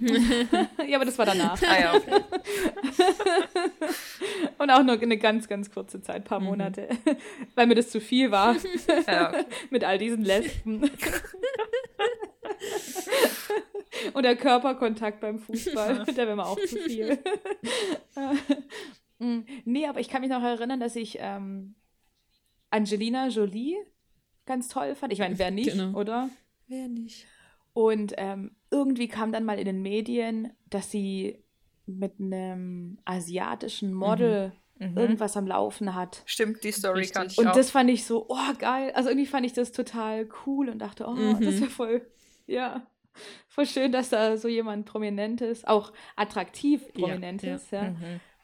[0.88, 1.62] ja, aber das war danach.
[1.62, 2.24] ah, ja, okay.
[4.58, 6.46] Und auch nur eine ganz, ganz kurze Zeit, paar mhm.
[6.46, 6.88] Monate,
[7.54, 8.56] weil mir das zu viel war.
[9.06, 9.44] ja, okay.
[9.70, 10.90] Mit all diesen Lesben.
[14.14, 17.22] Und der Körperkontakt beim Fußball, der wäre mir auch zu viel.
[19.20, 21.76] Mm, nee, aber ich kann mich noch erinnern, dass ich ähm,
[22.70, 23.76] Angelina Jolie
[24.46, 25.12] ganz toll fand.
[25.12, 25.98] Ich meine, wer nicht, genau.
[25.98, 26.30] oder?
[26.66, 27.26] Wer nicht.
[27.72, 31.44] Und ähm, irgendwie kam dann mal in den Medien, dass sie
[31.86, 34.90] mit einem asiatischen Model mhm.
[34.90, 34.96] Mhm.
[34.96, 36.22] irgendwas am Laufen hat.
[36.26, 37.52] Stimmt, die Story kann ich Und auch.
[37.52, 38.92] das fand ich so, oh geil.
[38.94, 41.40] Also irgendwie fand ich das total cool und dachte, oh, mhm.
[41.40, 42.10] das wäre voll,
[42.46, 42.86] ja,
[43.48, 47.84] voll schön, dass da so jemand Prominentes, auch attraktiv Prominentes, ja.
[47.84, 47.90] ja.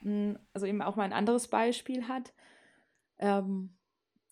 [0.03, 0.31] Mhm.
[0.31, 2.33] Mm, also eben auch mal ein anderes Beispiel hat.
[3.19, 3.76] Ähm,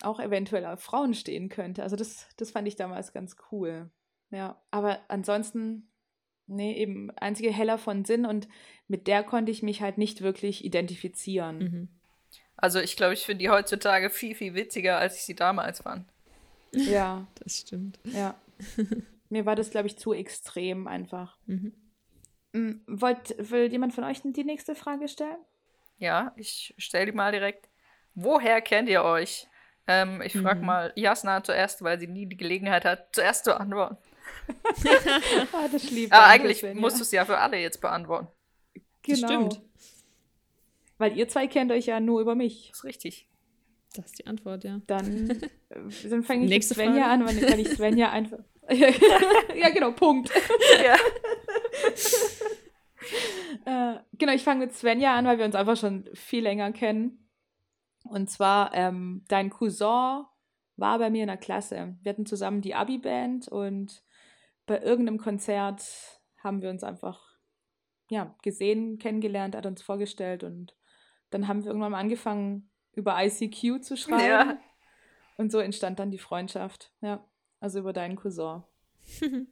[0.01, 1.83] auch eventuell auf Frauen stehen könnte.
[1.83, 3.89] Also das, das fand ich damals ganz cool.
[4.31, 5.89] Ja, aber ansonsten,
[6.47, 8.47] nee, eben einzige Heller von Sinn und
[8.87, 11.57] mit der konnte ich mich halt nicht wirklich identifizieren.
[11.57, 11.89] Mhm.
[12.57, 16.05] Also ich glaube, ich finde die heutzutage viel, viel witziger, als ich sie damals fand.
[16.71, 17.27] Ja.
[17.43, 17.99] das stimmt.
[18.03, 18.35] Ja.
[19.29, 21.37] Mir war das, glaube ich, zu extrem einfach.
[21.45, 21.73] Mhm.
[22.53, 25.37] Mm, wollt, will jemand von euch die nächste Frage stellen?
[25.97, 27.69] Ja, ich stelle die mal direkt.
[28.13, 29.47] Woher kennt ihr euch?
[29.87, 30.65] Ähm, ich frage mhm.
[30.65, 33.97] mal Jasna zuerst, weil sie nie die Gelegenheit hat, zuerst zu antworten.
[35.53, 36.99] ah, das lieb Aber eigentlich bisschen, musst ja.
[36.99, 38.27] du es ja für alle jetzt beantworten.
[39.03, 39.27] Genau.
[39.27, 39.61] Stimmt.
[40.97, 42.69] Weil ihr zwei kennt euch ja nur über mich.
[42.69, 43.27] Das ist richtig.
[43.95, 44.81] Das ist die Antwort, ja.
[44.87, 45.49] Dann, äh,
[46.09, 47.25] dann fange ich mit Svenja Frage.
[47.25, 48.39] an, weil, ich Svenja einfach.
[48.69, 50.31] ja, genau, Punkt.
[50.83, 50.95] Ja.
[53.93, 57.24] äh, genau, ich fange mit Svenja an, weil wir uns einfach schon viel länger kennen.
[58.05, 60.25] Und zwar, ähm, dein Cousin
[60.77, 61.97] war bei mir in der Klasse.
[62.01, 64.03] Wir hatten zusammen die Abi-Band und
[64.65, 65.83] bei irgendeinem Konzert
[66.37, 67.35] haben wir uns einfach
[68.09, 70.75] ja, gesehen, kennengelernt, hat uns vorgestellt und
[71.31, 74.25] dann haben wir irgendwann mal angefangen, über ICQ zu schreiben.
[74.25, 74.59] Ja.
[75.37, 76.93] Und so entstand dann die Freundschaft.
[77.01, 77.25] Ja,
[77.59, 78.63] also über deinen Cousin.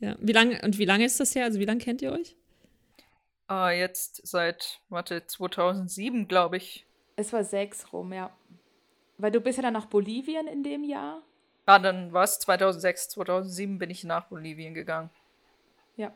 [0.00, 1.44] ja, wie lange und wie lange ist das her?
[1.44, 2.36] Also wie lange kennt ihr euch?
[3.50, 6.85] Uh, jetzt seit, warte, 2007, glaube ich.
[7.16, 8.30] Es war sechs rum, ja.
[9.18, 11.22] Weil du bist ja dann nach Bolivien in dem Jahr.
[11.64, 15.10] Ah, dann war es 2006, 2007 bin ich nach Bolivien gegangen.
[15.96, 16.12] Ja.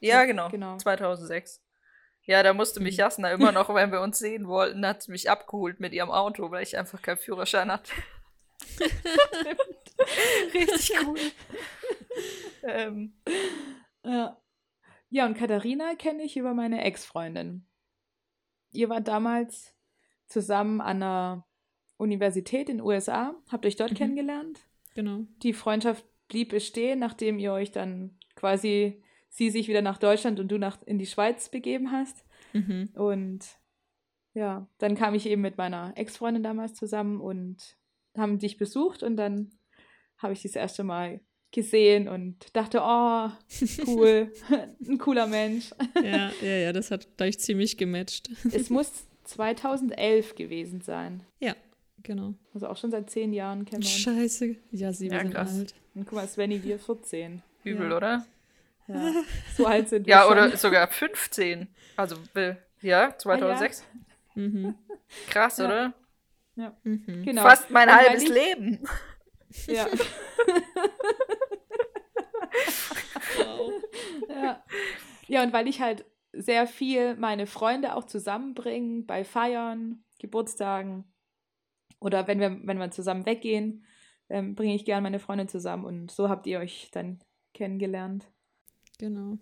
[0.00, 0.48] Ja, genau.
[0.48, 0.76] genau.
[0.76, 1.62] 2006.
[2.24, 3.00] Ja, da musste mich mhm.
[3.00, 6.50] Jasna immer noch, wenn wir uns sehen wollten, hat sie mich abgeholt mit ihrem Auto,
[6.50, 7.92] weil ich einfach keinen Führerschein hatte.
[10.52, 11.18] Richtig cool.
[12.64, 13.14] ähm.
[14.04, 14.36] ja.
[15.08, 17.66] ja, und Katharina kenne ich über meine Ex-Freundin.
[18.72, 19.77] Ihr wart damals
[20.28, 21.46] zusammen an einer
[21.96, 23.96] Universität in den USA, habt euch dort mhm.
[23.96, 24.60] kennengelernt.
[24.94, 25.26] Genau.
[25.42, 30.48] Die Freundschaft blieb bestehen, nachdem ihr euch dann quasi sie sich wieder nach Deutschland und
[30.48, 32.24] du nach in die Schweiz begeben hast.
[32.52, 32.90] Mhm.
[32.94, 33.44] Und
[34.34, 37.76] ja, dann kam ich eben mit meiner Ex-Freundin damals zusammen und
[38.16, 39.50] haben dich besucht und dann
[40.18, 43.30] habe ich das erste Mal gesehen und dachte, oh,
[43.86, 44.32] cool,
[44.86, 45.70] ein cooler Mensch.
[46.02, 48.30] Ja, ja, ja, das hat gleich ziemlich gematcht.
[48.52, 51.22] Es muss 2011 gewesen sein.
[51.38, 51.54] Ja,
[52.02, 52.34] genau.
[52.54, 54.00] Also auch schon seit zehn Jahren kennen wir uns.
[54.00, 54.56] Scheiße.
[54.72, 55.58] Ja, sie ja, sind krass.
[55.58, 55.74] alt.
[55.94, 57.42] Und guck mal, Svenny, wir 14.
[57.64, 57.96] Übel, ja.
[57.96, 58.26] oder?
[58.86, 59.12] Ja,
[59.56, 60.32] so alt sind wir Ja, schon.
[60.32, 61.68] oder sogar 15.
[61.96, 62.16] Also,
[62.80, 63.82] ja, 2006.
[63.82, 63.98] Ah,
[64.34, 64.42] ja.
[64.42, 64.74] Mhm.
[65.28, 65.64] Krass, ja.
[65.66, 65.92] oder?
[66.56, 67.24] Ja, mhm.
[67.24, 67.42] genau.
[67.42, 68.28] Fast mein und halbes ich...
[68.30, 68.80] Leben.
[69.66, 69.86] Ja.
[73.36, 73.72] wow.
[74.28, 74.64] ja.
[75.26, 81.04] Ja, und weil ich halt sehr viel meine Freunde auch zusammenbringe bei Feiern, Geburtstagen
[82.00, 83.84] oder wenn wir, wenn wir zusammen weggehen,
[84.28, 87.18] ähm, bringe ich gerne meine Freunde zusammen und so habt ihr euch dann
[87.54, 88.30] kennengelernt.
[88.98, 89.38] Genau.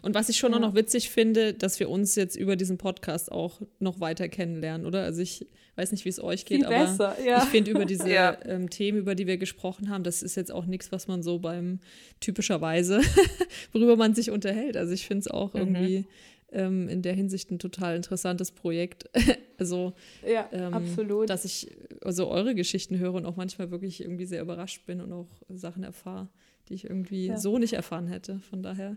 [0.00, 0.58] Und was ich schon ja.
[0.58, 4.86] auch noch witzig finde, dass wir uns jetzt über diesen Podcast auch noch weiter kennenlernen,
[4.86, 5.02] oder?
[5.02, 7.42] Also ich weiß nicht, wie es euch geht, Viel aber besser, ja.
[7.42, 8.36] ich finde über diese ja.
[8.44, 11.38] ähm, Themen, über die wir gesprochen haben, das ist jetzt auch nichts, was man so
[11.38, 11.80] beim
[12.20, 13.00] typischerweise,
[13.72, 14.76] worüber man sich unterhält.
[14.76, 15.60] Also ich finde es auch mhm.
[15.60, 16.06] irgendwie
[16.52, 19.10] ähm, in der Hinsicht ein total interessantes Projekt.
[19.58, 19.92] also
[20.26, 21.28] ja, ähm, absolut.
[21.28, 21.70] Dass ich
[22.02, 25.84] also eure Geschichten höre und auch manchmal wirklich irgendwie sehr überrascht bin und auch Sachen
[25.84, 26.28] erfahre
[26.68, 28.40] die ich irgendwie so nicht erfahren hätte.
[28.50, 28.96] Von daher,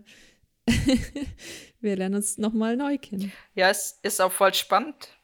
[1.80, 3.32] wir lernen uns nochmal neu kennen.
[3.54, 5.16] Ja, es ist auch voll spannend,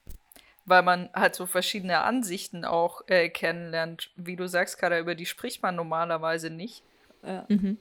[0.64, 4.10] weil man halt so verschiedene Ansichten auch äh, kennenlernt.
[4.16, 6.82] Wie du sagst, Kada, über die spricht man normalerweise nicht.
[7.24, 7.46] Ja.
[7.48, 7.78] Mhm.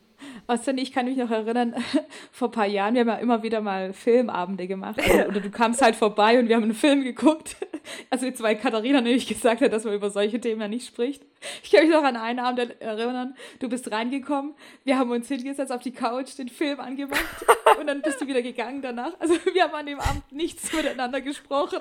[0.48, 1.76] Außerdem, ich kann mich noch erinnern,
[2.32, 5.00] vor ein paar Jahren, wir haben ja immer wieder mal Filmabende gemacht.
[5.00, 7.56] Also, oder du kamst halt vorbei und wir haben einen Film geguckt.
[8.12, 11.24] Also jetzt, weil Katharina nämlich gesagt hat, dass man über solche Themen ja nicht spricht.
[11.64, 14.54] Ich kann mich noch an einen Abend erinnern, du bist reingekommen,
[14.84, 17.26] wir haben uns hingesetzt auf die Couch, den Film angemacht
[17.80, 19.14] und dann bist du wieder gegangen danach.
[19.20, 21.80] Also wir haben an dem Abend nichts miteinander gesprochen.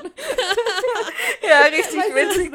[1.46, 2.52] Ja, richtig weißt witzig.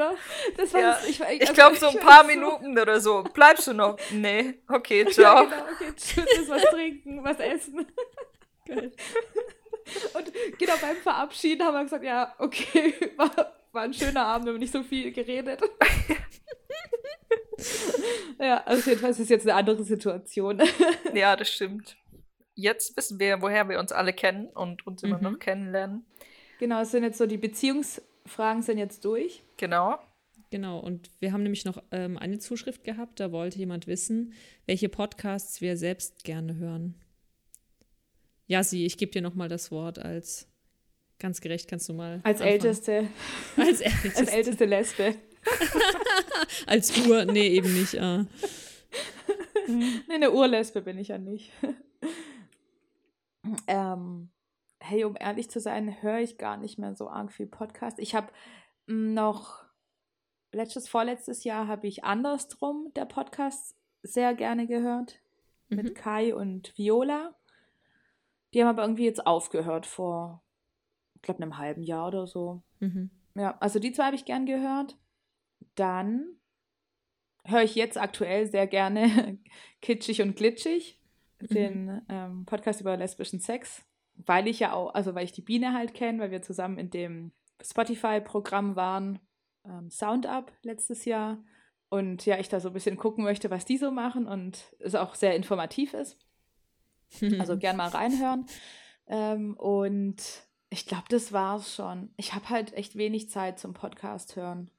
[0.57, 0.91] Das war ja.
[0.93, 2.81] das, ich, ich, ich glaube so ein paar Minuten so.
[2.81, 3.23] oder so.
[3.33, 3.97] Bleibst du noch?
[4.11, 4.55] Nee.
[4.67, 5.43] Okay, ciao.
[5.43, 7.85] Ja, genau okay, tschüss, was trinken, was essen.
[8.65, 8.91] Geil.
[10.13, 14.53] Und genau beim Verabschieden haben wir gesagt, ja, okay, war, war ein schöner Abend, wir
[14.53, 15.61] haben nicht so viel geredet.
[18.39, 20.61] ja, also jedenfalls ist jetzt eine andere Situation.
[21.13, 21.97] ja, das stimmt.
[22.55, 25.23] Jetzt wissen wir, woher wir uns alle kennen und uns immer mhm.
[25.23, 26.05] noch kennenlernen.
[26.59, 29.43] Genau, es sind jetzt so, die Beziehungsfragen sind jetzt durch.
[29.57, 29.99] Genau.
[30.51, 34.33] Genau, und wir haben nämlich noch ähm, eine Zuschrift gehabt, da wollte jemand wissen,
[34.65, 36.95] welche Podcasts wir selbst gerne hören.
[38.47, 40.47] Ja, sie, ich gebe dir nochmal das Wort als
[41.19, 42.21] ganz gerecht, kannst du mal.
[42.23, 42.51] Als anfangen.
[42.51, 43.07] älteste.
[43.57, 44.15] Als älteste.
[44.19, 45.15] als älteste Lesbe.
[46.67, 47.99] als Ur, nee, eben nicht.
[47.99, 48.25] Ah.
[49.67, 51.51] nee, eine Urlesbe bin ich ja nicht.
[53.67, 54.29] ähm,
[54.79, 57.99] hey, um ehrlich zu sein, höre ich gar nicht mehr so arg viel Podcast.
[57.99, 58.27] Ich habe
[58.87, 59.64] noch
[60.55, 65.19] letztes, vorletztes Jahr habe ich Andersdrum, der Podcast, sehr gerne gehört.
[65.69, 65.77] Mhm.
[65.77, 67.35] Mit Kai und Viola.
[68.53, 70.41] Die haben aber irgendwie jetzt aufgehört vor,
[71.15, 72.61] ich glaube, einem halben Jahr oder so.
[72.79, 73.09] Mhm.
[73.35, 74.97] Ja, also die zwei habe ich gern gehört.
[75.75, 76.25] Dann
[77.43, 79.37] höre ich jetzt aktuell sehr gerne
[79.81, 81.01] Kitschig und Glitschig,
[81.41, 81.47] mhm.
[81.47, 83.85] den ähm, Podcast über lesbischen Sex.
[84.25, 86.89] weil ich ja auch, also weil ich die Biene halt kenne, weil wir zusammen in
[86.89, 89.19] dem Spotify-Programm waren,
[89.67, 91.43] ähm, SoundUp letztes Jahr.
[91.89, 94.95] Und ja, ich da so ein bisschen gucken möchte, was die so machen und es
[94.95, 96.17] auch sehr informativ ist.
[97.39, 98.45] Also gern mal reinhören.
[99.07, 100.17] Ähm, und
[100.69, 102.11] ich glaube, das war's schon.
[102.17, 104.71] Ich habe halt echt wenig Zeit zum Podcast hören,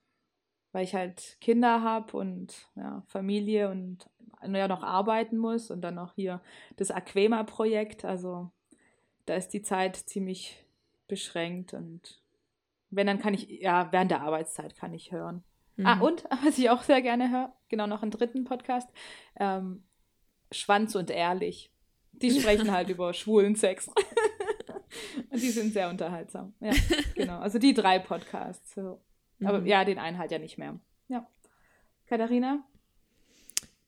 [0.73, 4.11] weil ich halt Kinder habe und ja, Familie und
[4.43, 6.41] ja noch arbeiten muss und dann noch hier
[6.77, 8.05] das Aquema-Projekt.
[8.05, 8.51] Also
[9.25, 10.65] da ist die Zeit ziemlich
[11.09, 12.21] beschränkt und
[12.91, 15.43] wenn, dann kann ich, ja, während der Arbeitszeit kann ich hören.
[15.79, 15.87] Ah, mhm.
[15.87, 18.89] Ah, und was ich auch sehr gerne höre, genau noch einen dritten Podcast,
[19.39, 19.85] ähm,
[20.53, 21.73] Schwanz und Ehrlich.
[22.13, 23.89] Die sprechen halt über schwulen Sex.
[25.31, 26.55] und die sind sehr unterhaltsam.
[26.61, 26.73] Ja,
[27.15, 27.39] genau.
[27.39, 28.75] Also die drei Podcasts.
[28.75, 29.01] So.
[29.45, 29.67] Aber mhm.
[29.67, 30.79] ja, den einen halt ja nicht mehr.
[31.09, 31.27] Ja.
[32.07, 32.65] Katharina?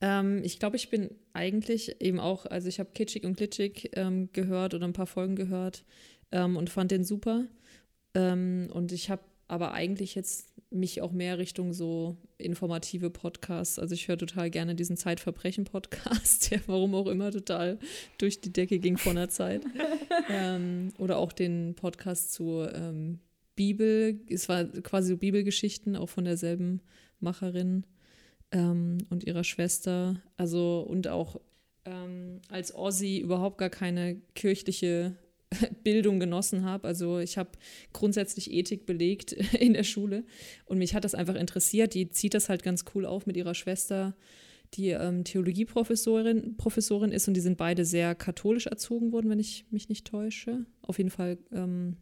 [0.01, 4.31] Ähm, ich glaube, ich bin eigentlich eben auch, also ich habe Kitschig und Glitschig ähm,
[4.33, 5.85] gehört oder ein paar Folgen gehört
[6.31, 7.47] ähm, und fand den super.
[8.18, 13.78] Ähm, und ich habe aber eigentlich jetzt mich auch mehr Richtung so informative Podcasts.
[13.78, 17.78] Also ich höre total gerne diesen Zeitverbrechen-Podcast, der warum auch immer total
[18.18, 19.62] durch die Decke ging vor einer Zeit.
[20.28, 23.20] ähm, oder auch den Podcast zu ähm,
[23.54, 24.20] Bibel.
[24.28, 26.83] Es war quasi so Bibelgeschichten, auch von derselben
[27.20, 27.87] Macherin
[28.50, 30.20] ähm, und ihrer Schwester.
[30.37, 31.40] Also und auch
[31.87, 35.16] ähm, als Ossi überhaupt gar keine kirchliche
[35.85, 36.87] Bildung genossen habe.
[36.87, 37.51] Also ich habe
[37.93, 40.25] grundsätzlich Ethik belegt in der Schule
[40.67, 41.95] und mich hat das einfach interessiert.
[41.95, 44.17] Die zieht das halt ganz cool auf mit ihrer Schwester,
[44.75, 49.65] die ähm, Theologieprofessorin Professorin ist und die sind beide sehr katholisch erzogen worden, wenn ich
[49.71, 50.67] mich nicht täusche.
[50.83, 51.97] Auf jeden Fall ähm,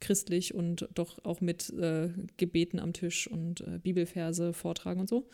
[0.00, 5.28] christlich und doch auch mit äh, Gebeten am Tisch und äh, Bibelverse vortragen und so.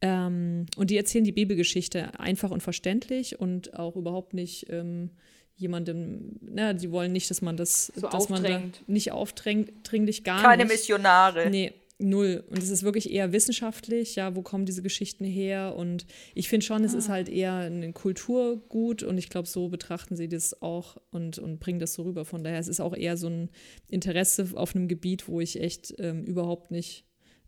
[0.00, 5.10] Ähm, und die erzählen die Bibelgeschichte einfach und verständlich und auch überhaupt nicht ähm,
[5.56, 10.22] jemandem, na, die wollen nicht, dass man das, so dass man da nicht aufdrängt, dringlich
[10.22, 10.68] gar Keine nicht.
[10.68, 11.50] Keine Missionare.
[11.50, 12.44] Nee, null.
[12.50, 15.74] Und es ist wirklich eher wissenschaftlich, ja, wo kommen diese Geschichten her?
[15.76, 16.84] Und ich finde schon, ah.
[16.84, 17.14] es ist ah.
[17.14, 21.78] halt eher ein Kulturgut und ich glaube, so betrachten sie das auch und, und bringen
[21.78, 22.24] das so rüber.
[22.24, 23.48] Von daher, es ist auch eher so ein
[23.88, 27.05] Interesse auf einem Gebiet, wo ich echt ähm, überhaupt nicht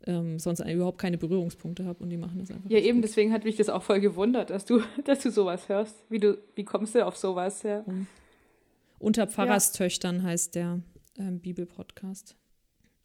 [0.09, 2.69] ähm, sonst überhaupt keine Berührungspunkte habe und die machen das einfach.
[2.71, 3.05] Ja, eben, gut.
[3.05, 5.95] deswegen hat mich das auch voll gewundert, dass du, dass du sowas hörst.
[6.09, 7.63] Wie, du, wie kommst du auf sowas?
[7.63, 7.85] Ja.
[7.87, 8.07] Mhm.
[8.99, 10.23] Unter Pfarrerstöchtern ja.
[10.23, 10.81] heißt der
[11.19, 12.37] ähm, Bibelpodcast.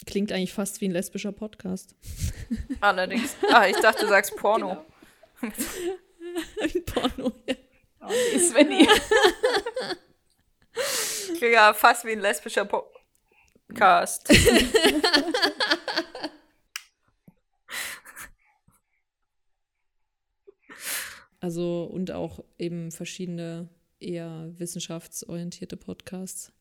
[0.06, 1.96] Klingt eigentlich fast wie ein lesbischer Podcast.
[2.80, 3.36] Allerdings.
[3.52, 4.78] Ah, ich dachte, du sagst Porno.
[5.40, 5.54] Genau.
[6.62, 7.56] ein Porno, ja.
[8.02, 8.88] Oh, nee, Svenny.
[11.54, 14.30] ja, fast wie ein lesbischer Podcast.
[21.44, 23.68] Also und auch eben verschiedene
[24.00, 26.54] eher wissenschaftsorientierte Podcasts.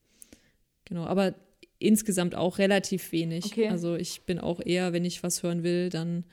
[0.84, 1.36] Genau, aber
[1.78, 3.44] insgesamt auch relativ wenig.
[3.46, 3.68] Okay.
[3.68, 6.24] Also ich bin auch eher, wenn ich was hören will, dann,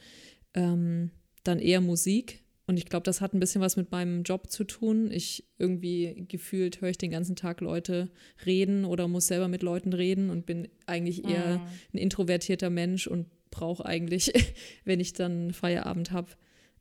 [0.55, 1.12] ähm,
[1.43, 2.41] dann eher Musik.
[2.65, 5.12] Und ich glaube, das hat ein bisschen was mit meinem Job zu tun.
[5.12, 8.09] Ich irgendwie gefühlt höre ich den ganzen Tag Leute
[8.47, 11.67] reden oder muss selber mit Leuten reden und bin eigentlich eher mm.
[11.93, 14.33] ein introvertierter Mensch und brauche eigentlich,
[14.85, 16.29] wenn ich dann Feierabend habe,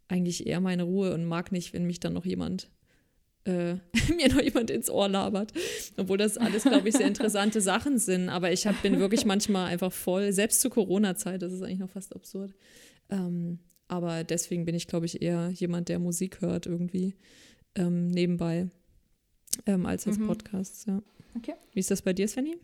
[0.08, 2.70] eigentlich eher meine Ruhe und mag nicht, wenn mich dann noch jemand
[3.44, 3.74] äh,
[4.16, 5.52] mir noch jemand ins Ohr labert.
[5.96, 8.28] Obwohl das alles, glaube ich, sehr interessante Sachen sind.
[8.28, 11.90] Aber ich hab, bin wirklich manchmal einfach voll, selbst zur Corona-Zeit, das ist eigentlich noch
[11.90, 12.54] fast absurd.
[13.10, 17.14] Ähm, aber deswegen bin ich, glaube ich, eher jemand, der Musik hört irgendwie
[17.74, 18.68] ähm, nebenbei
[19.66, 20.26] ähm, als als mhm.
[20.26, 21.02] Podcasts, ja.
[21.36, 21.54] Okay.
[21.72, 22.56] Wie ist das bei dir, Svenny?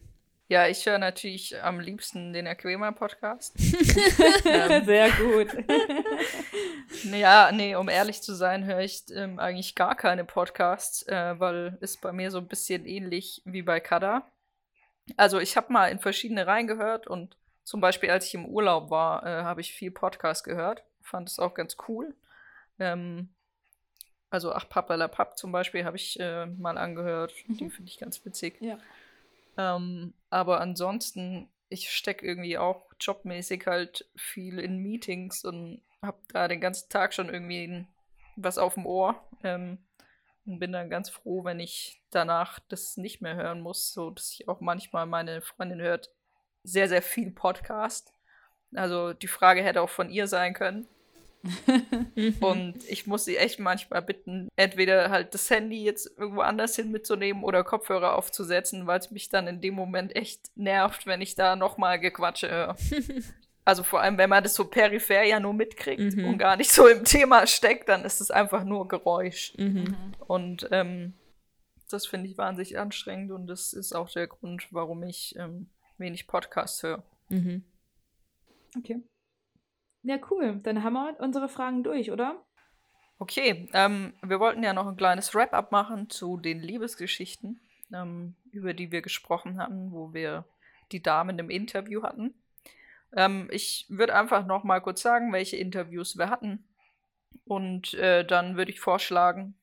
[0.47, 3.55] Ja, ich höre natürlich am liebsten den Aquema-Podcast.
[4.45, 5.49] ähm, Sehr gut.
[7.05, 11.79] ja, nee, um ehrlich zu sein, höre ich ähm, eigentlich gar keine Podcasts, äh, weil
[11.81, 14.31] es bei mir so ein bisschen ähnlich wie bei Kada.
[15.17, 19.25] Also ich habe mal in verschiedene reingehört und zum Beispiel als ich im Urlaub war,
[19.25, 20.85] äh, habe ich viel Podcast gehört.
[21.01, 22.15] Fand es auch ganz cool.
[22.79, 23.31] Ähm,
[24.29, 27.33] also Ach Papa la Papp zum Beispiel habe ich äh, mal angehört.
[27.47, 27.57] Mhm.
[27.57, 28.61] Die finde ich ganz witzig.
[28.61, 28.79] Ja.
[29.57, 36.49] Ähm, aber ansonsten, ich stecke irgendwie auch jobmäßig halt viel in Meetings und habe da
[36.49, 37.87] den ganzen Tag schon irgendwie
[38.37, 39.23] was auf dem Ohr.
[39.43, 39.79] Ähm,
[40.47, 44.33] und bin dann ganz froh, wenn ich danach das nicht mehr hören muss, so dass
[44.33, 46.11] ich auch manchmal meine Freundin hört
[46.63, 48.13] sehr, sehr viel Podcast.
[48.75, 50.87] Also die Frage hätte auch von ihr sein können.
[52.41, 56.91] Und ich muss sie echt manchmal bitten, entweder halt das Handy jetzt irgendwo anders hin
[56.91, 61.35] mitzunehmen oder Kopfhörer aufzusetzen, weil es mich dann in dem Moment echt nervt, wenn ich
[61.35, 62.77] da nochmal Gequatsche höre.
[63.67, 66.27] Also vor allem, wenn man das so peripher ja nur mitkriegt mhm.
[66.27, 69.55] und gar nicht so im Thema steckt, dann ist es einfach nur Geräusch.
[69.57, 69.97] Mhm.
[70.19, 71.15] Und ähm,
[71.89, 76.27] Das finde ich wahnsinnig anstrengend und das ist auch der Grund, warum ich ähm, wenig
[76.27, 77.05] Podcasts höre.
[77.31, 77.65] Mhm.
[78.77, 79.01] Okay.
[80.05, 80.61] Ja, cool.
[80.63, 82.45] Dann haben wir unsere Fragen durch, oder?
[83.19, 87.59] Okay, ähm, wir wollten ja noch ein kleines Wrap-up machen zu den Liebesgeschichten,
[87.93, 90.45] ähm, über die wir gesprochen hatten, wo wir
[90.93, 92.35] die Damen im Interview hatten.
[93.17, 96.65] Ähm, ich würde einfach noch mal kurz sagen, welche Interviews wir hatten.
[97.47, 99.55] Und äh, dann würde ich vorschlagen,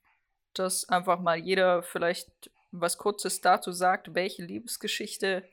[0.53, 5.43] dass einfach mal jeder vielleicht was Kurzes dazu sagt, welche Liebesgeschichte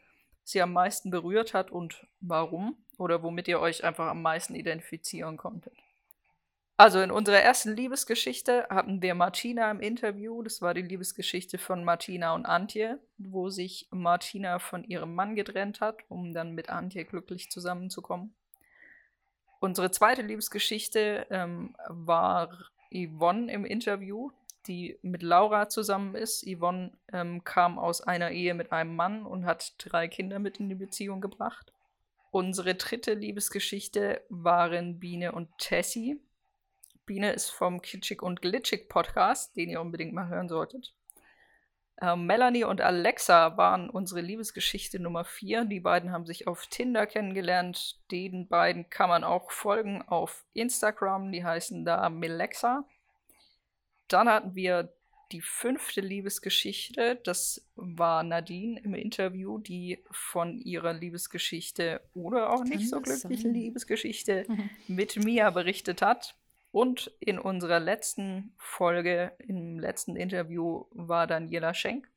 [0.48, 5.36] sie am meisten berührt hat und warum oder womit ihr euch einfach am meisten identifizieren
[5.36, 5.74] konntet.
[6.78, 10.42] Also in unserer ersten Liebesgeschichte hatten wir Martina im Interview.
[10.42, 15.80] Das war die Liebesgeschichte von Martina und Antje, wo sich Martina von ihrem Mann getrennt
[15.80, 18.32] hat, um dann mit Antje glücklich zusammenzukommen.
[19.60, 22.56] Unsere zweite Liebesgeschichte ähm, war
[22.94, 24.30] Yvonne im Interview,
[24.68, 26.46] die mit Laura zusammen ist.
[26.46, 30.68] Yvonne ähm, kam aus einer Ehe mit einem Mann und hat drei Kinder mit in
[30.68, 31.72] die Beziehung gebracht.
[32.30, 36.20] Unsere dritte Liebesgeschichte waren Biene und Tessie.
[37.06, 40.94] Biene ist vom Kitschig und Glitschig Podcast, den ihr unbedingt mal hören solltet.
[42.00, 45.64] Ähm, Melanie und Alexa waren unsere Liebesgeschichte Nummer 4.
[45.64, 47.98] Die beiden haben sich auf Tinder kennengelernt.
[48.10, 51.32] Den beiden kann man auch folgen auf Instagram.
[51.32, 52.84] Die heißen da Melexa.
[54.08, 54.92] Dann hatten wir
[55.32, 57.20] die fünfte Liebesgeschichte.
[57.22, 64.46] Das war Nadine im Interview, die von ihrer Liebesgeschichte oder auch nicht so glücklichen Liebesgeschichte
[64.48, 64.70] mhm.
[64.88, 66.34] mit Mia berichtet hat.
[66.70, 72.08] Und in unserer letzten Folge, im letzten Interview, war Daniela Schenk,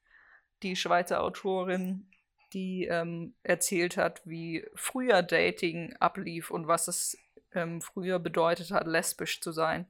[0.62, 2.08] die Schweizer Autorin,
[2.54, 7.18] die ähm, erzählt hat, wie früher Dating ablief und was es
[7.54, 9.88] ähm, früher bedeutet hat, lesbisch zu sein.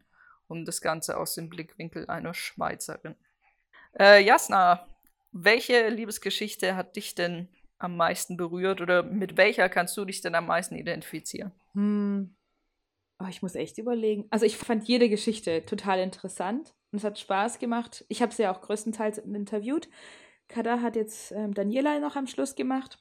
[0.52, 3.16] Und das Ganze aus dem Blickwinkel einer Schweizerin.
[3.98, 4.86] Äh, Jasna,
[5.32, 7.48] welche Liebesgeschichte hat dich denn
[7.78, 11.52] am meisten berührt oder mit welcher kannst du dich denn am meisten identifizieren?
[11.74, 12.36] Hm,
[13.22, 14.26] Oh, ich muss echt überlegen.
[14.32, 18.04] Also ich fand jede Geschichte total interessant und es hat Spaß gemacht.
[18.08, 19.90] Ich habe sie ja auch größtenteils interviewt.
[20.48, 22.98] Kada hat jetzt ähm, Daniela noch am Schluss gemacht.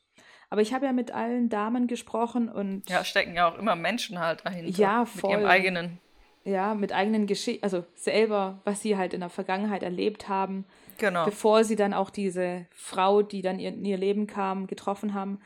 [0.50, 2.88] Aber ich habe ja mit allen Damen gesprochen und.
[2.90, 4.78] Ja, stecken ja auch immer Menschen halt dahinter.
[4.78, 5.30] Ja, voll.
[5.30, 5.98] Mit ihrem eigenen.
[6.44, 10.64] Ja, mit eigenen Geschichten, also selber, was sie halt in der Vergangenheit erlebt haben.
[10.96, 11.24] Genau.
[11.24, 15.40] Bevor sie dann auch diese Frau, die dann in ihr Leben kam, getroffen haben.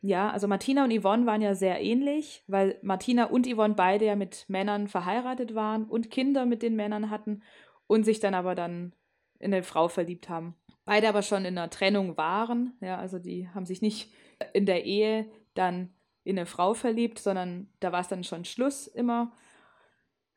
[0.00, 4.14] Ja, also Martina und Yvonne waren ja sehr ähnlich, weil Martina und Yvonne beide ja
[4.14, 7.42] mit Männern verheiratet waren und Kinder mit den Männern hatten
[7.88, 8.92] und sich dann aber dann
[9.40, 10.54] in eine Frau verliebt haben.
[10.84, 14.12] Beide aber schon in einer Trennung waren, ja, also die haben sich nicht
[14.52, 15.90] in der Ehe dann
[16.22, 19.32] in eine Frau verliebt, sondern da war es dann schon Schluss immer.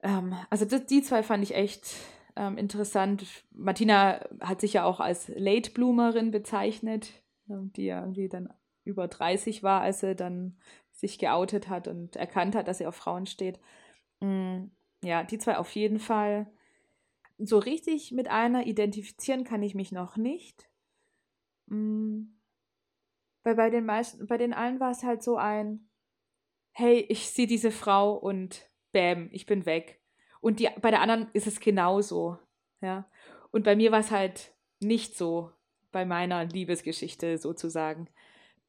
[0.03, 1.95] Ähm, also das, die zwei fand ich echt
[2.35, 3.25] ähm, interessant.
[3.51, 7.11] Martina hat sich ja auch als Late Bloomerin bezeichnet,
[7.47, 10.57] die ja irgendwie dann über 30 war, als er dann
[10.91, 13.59] sich geoutet hat und erkannt hat, dass er auf Frauen steht.
[14.21, 14.65] Mm,
[15.03, 16.51] ja, die zwei auf jeden Fall.
[17.37, 20.69] So richtig mit einer identifizieren kann ich mich noch nicht.
[21.67, 22.23] Mm,
[23.43, 25.89] weil bei den meisten, bei den allen war es halt so ein,
[26.71, 30.01] hey, ich sehe diese Frau und bäm, ich bin weg.
[30.41, 32.37] Und die, bei der anderen ist es genauso.
[32.81, 33.09] Ja.
[33.51, 35.51] Und bei mir war es halt nicht so,
[35.91, 38.07] bei meiner Liebesgeschichte sozusagen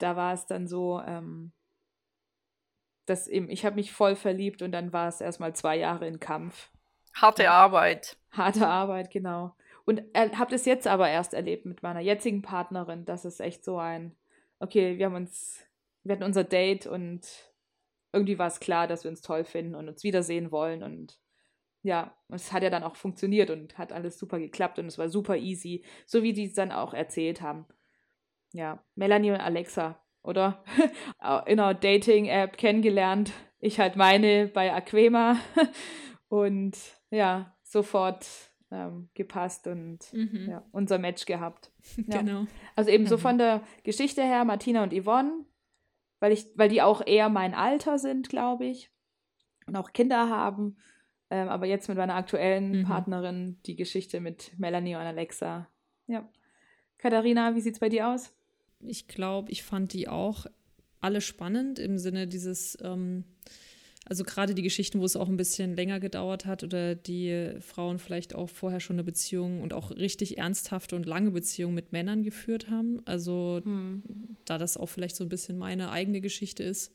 [0.03, 1.53] da war es dann so, ähm,
[3.07, 6.20] dass eben, ich habe mich voll verliebt und dann war es erstmal zwei Jahre in
[6.20, 6.70] Kampf.
[7.14, 8.16] Harte Arbeit.
[8.31, 9.55] Harte Arbeit, genau.
[9.85, 13.05] Und er, habe das jetzt aber erst erlebt mit meiner jetzigen Partnerin.
[13.05, 14.16] Das ist echt so ein,
[14.61, 15.64] okay, wir haben uns,
[16.05, 17.27] wir hatten unser Date und
[18.12, 21.18] irgendwie war es klar, dass wir uns toll finden und uns wiedersehen wollen und
[21.84, 25.08] ja, es hat ja dann auch funktioniert und hat alles super geklappt und es war
[25.08, 27.66] super easy, so wie die es dann auch erzählt haben
[28.52, 30.62] ja, Melanie und Alexa, oder?
[31.46, 33.32] In einer Dating-App kennengelernt.
[33.60, 35.38] Ich halt meine bei Aquema
[36.28, 36.76] und
[37.10, 38.26] ja, sofort
[38.70, 40.48] ähm, gepasst und mhm.
[40.50, 41.70] ja, unser Match gehabt.
[42.06, 42.20] Ja.
[42.20, 42.46] Genau.
[42.76, 43.08] Also eben mhm.
[43.08, 45.44] so von der Geschichte her, Martina und Yvonne,
[46.23, 48.91] weil ich, weil die auch eher mein Alter sind, glaube ich.
[49.66, 50.77] Und auch Kinder haben.
[51.31, 52.85] Ähm, aber jetzt mit meiner aktuellen mhm.
[52.85, 55.66] Partnerin die Geschichte mit Melanie und Alexa.
[56.07, 56.29] Ja.
[56.99, 58.33] Katharina, wie sieht's bei dir aus?
[58.85, 60.47] ich glaube, ich fand die auch
[61.01, 63.25] alle spannend im Sinne dieses, ähm,
[64.05, 67.98] also gerade die Geschichten, wo es auch ein bisschen länger gedauert hat oder die Frauen
[67.98, 72.24] vielleicht auch vorher schon eine Beziehung und auch richtig ernsthafte und lange Beziehungen mit Männern
[72.24, 73.00] geführt haben.
[73.05, 74.03] Also hm.
[74.44, 76.92] da das auch vielleicht so ein bisschen meine eigene Geschichte ist.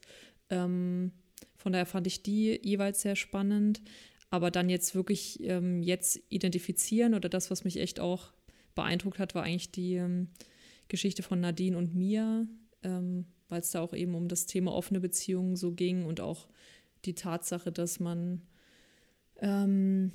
[0.50, 1.12] Ähm,
[1.56, 3.82] von daher fand ich die jeweils sehr spannend.
[4.30, 8.34] Aber dann jetzt wirklich ähm, jetzt identifizieren oder das, was mich echt auch
[8.76, 10.28] beeindruckt hat, war eigentlich die ähm,
[10.90, 12.46] Geschichte von Nadine und Mia,
[12.84, 16.48] ähm, weil es da auch eben um das Thema offene Beziehungen so ging und auch
[17.08, 18.42] die Tatsache, dass man
[19.40, 20.12] ähm,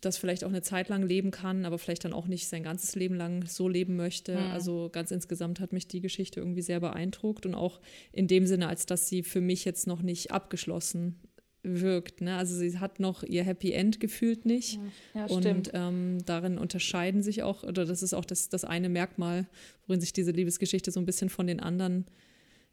[0.00, 2.94] das vielleicht auch eine Zeit lang leben kann, aber vielleicht dann auch nicht sein ganzes
[2.94, 4.32] Leben lang so leben möchte.
[4.32, 4.50] Mhm.
[4.52, 7.80] Also ganz insgesamt hat mich die Geschichte irgendwie sehr beeindruckt und auch
[8.12, 11.20] in dem Sinne, als dass sie für mich jetzt noch nicht abgeschlossen
[11.62, 12.22] wirkt.
[12.22, 12.36] Ne?
[12.36, 14.80] Also sie hat noch ihr Happy End gefühlt nicht.
[15.14, 18.88] Ja, ja, und ähm, darin unterscheiden sich auch, oder das ist auch das, das eine
[18.88, 19.46] Merkmal,
[19.86, 22.06] worin sich diese Liebesgeschichte so ein bisschen von den anderen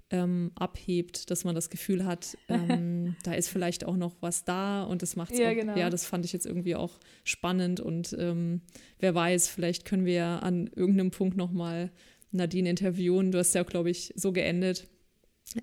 [0.09, 4.83] ähm, abhebt, dass man das Gefühl hat, ähm, da ist vielleicht auch noch was da
[4.83, 5.75] und das macht ja, genau.
[5.75, 8.61] ja, das fand ich jetzt irgendwie auch spannend und ähm,
[8.99, 11.91] wer weiß, vielleicht können wir an irgendeinem Punkt nochmal
[12.31, 13.31] Nadine interviewen.
[13.31, 14.87] Du hast ja, glaube ich, so geendet,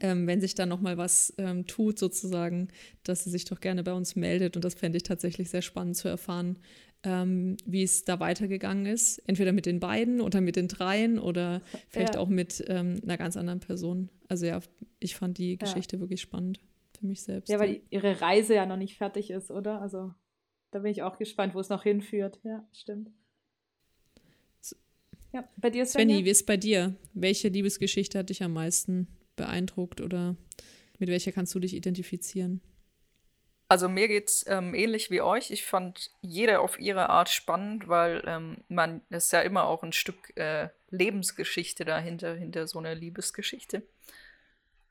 [0.00, 2.68] ähm, wenn sich da nochmal was ähm, tut, sozusagen,
[3.02, 4.56] dass sie sich doch gerne bei uns meldet.
[4.56, 6.58] Und das fände ich tatsächlich sehr spannend zu erfahren,
[7.04, 9.18] ähm, wie es da weitergegangen ist.
[9.26, 12.20] Entweder mit den beiden oder mit den dreien oder vielleicht ja.
[12.20, 14.10] auch mit ähm, einer ganz anderen Person.
[14.28, 14.60] Also ja,
[14.98, 16.00] ich fand die Geschichte ja.
[16.00, 16.60] wirklich spannend
[16.98, 17.50] für mich selbst.
[17.50, 19.80] Ja, weil ihre Reise ja noch nicht fertig ist, oder?
[19.80, 20.12] Also
[20.70, 22.40] da bin ich auch gespannt, wo es noch hinführt.
[22.42, 23.10] Ja, stimmt.
[25.32, 26.94] Ja, bei dir, Svenny, wie ist bei dir?
[27.12, 30.36] Welche Liebesgeschichte hat dich am meisten beeindruckt oder
[31.00, 32.60] mit welcher kannst du dich identifizieren?
[33.68, 35.50] Also mir geht es ähm, ähnlich wie euch.
[35.50, 39.92] Ich fand jede auf ihre Art spannend, weil ähm, man ist ja immer auch ein
[39.92, 43.82] Stück äh, Lebensgeschichte dahinter, hinter so einer Liebesgeschichte.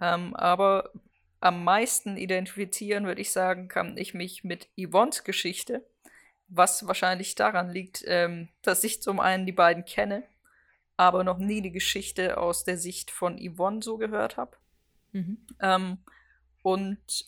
[0.01, 0.91] Ähm, aber
[1.39, 5.86] am meisten identifizieren, würde ich sagen, kann ich mich mit Yvonnes Geschichte,
[6.47, 10.24] was wahrscheinlich daran liegt, ähm, dass ich zum einen die beiden kenne
[10.97, 14.57] aber noch nie die Geschichte aus der Sicht von Yvonne so gehört habe.
[15.11, 15.38] Mhm.
[15.59, 15.97] Ähm,
[16.61, 17.26] und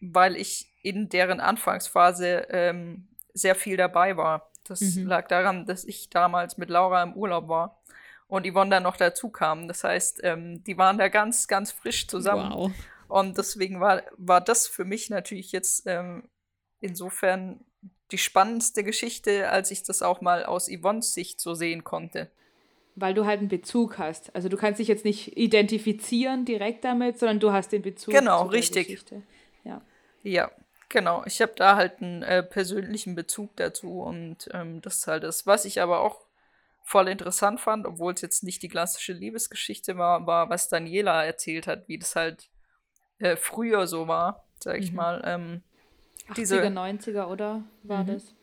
[0.00, 4.50] weil ich in deren Anfangsphase ähm, sehr viel dabei war.
[4.64, 5.06] Das mhm.
[5.06, 7.82] lag daran, dass ich damals mit Laura im Urlaub war
[8.28, 9.68] und Yvonne dann noch dazu kam.
[9.68, 12.52] Das heißt, ähm, die waren da ganz, ganz frisch zusammen.
[12.52, 12.72] Wow.
[13.08, 16.28] Und deswegen war, war das für mich natürlich jetzt ähm,
[16.80, 17.60] insofern
[18.10, 22.30] die spannendste Geschichte, als ich das auch mal aus Yvonnes Sicht so sehen konnte
[22.96, 24.34] weil du halt einen Bezug hast.
[24.34, 28.12] Also du kannst dich jetzt nicht identifizieren direkt damit, sondern du hast den Bezug.
[28.12, 29.04] Genau, richtig.
[29.66, 29.82] Ja.
[30.22, 30.50] ja,
[30.88, 31.22] genau.
[31.26, 35.46] Ich habe da halt einen äh, persönlichen Bezug dazu und ähm, das ist halt das,
[35.46, 36.26] was ich aber auch
[36.82, 41.66] voll interessant fand, obwohl es jetzt nicht die klassische Liebesgeschichte war, war, was Daniela erzählt
[41.66, 42.48] hat, wie das halt
[43.18, 44.96] äh, früher so war, sag ich mhm.
[44.96, 45.22] mal.
[45.24, 45.62] Ähm,
[46.28, 47.64] 80er, diese, 90er, oder?
[47.82, 48.06] War mhm.
[48.06, 48.36] das?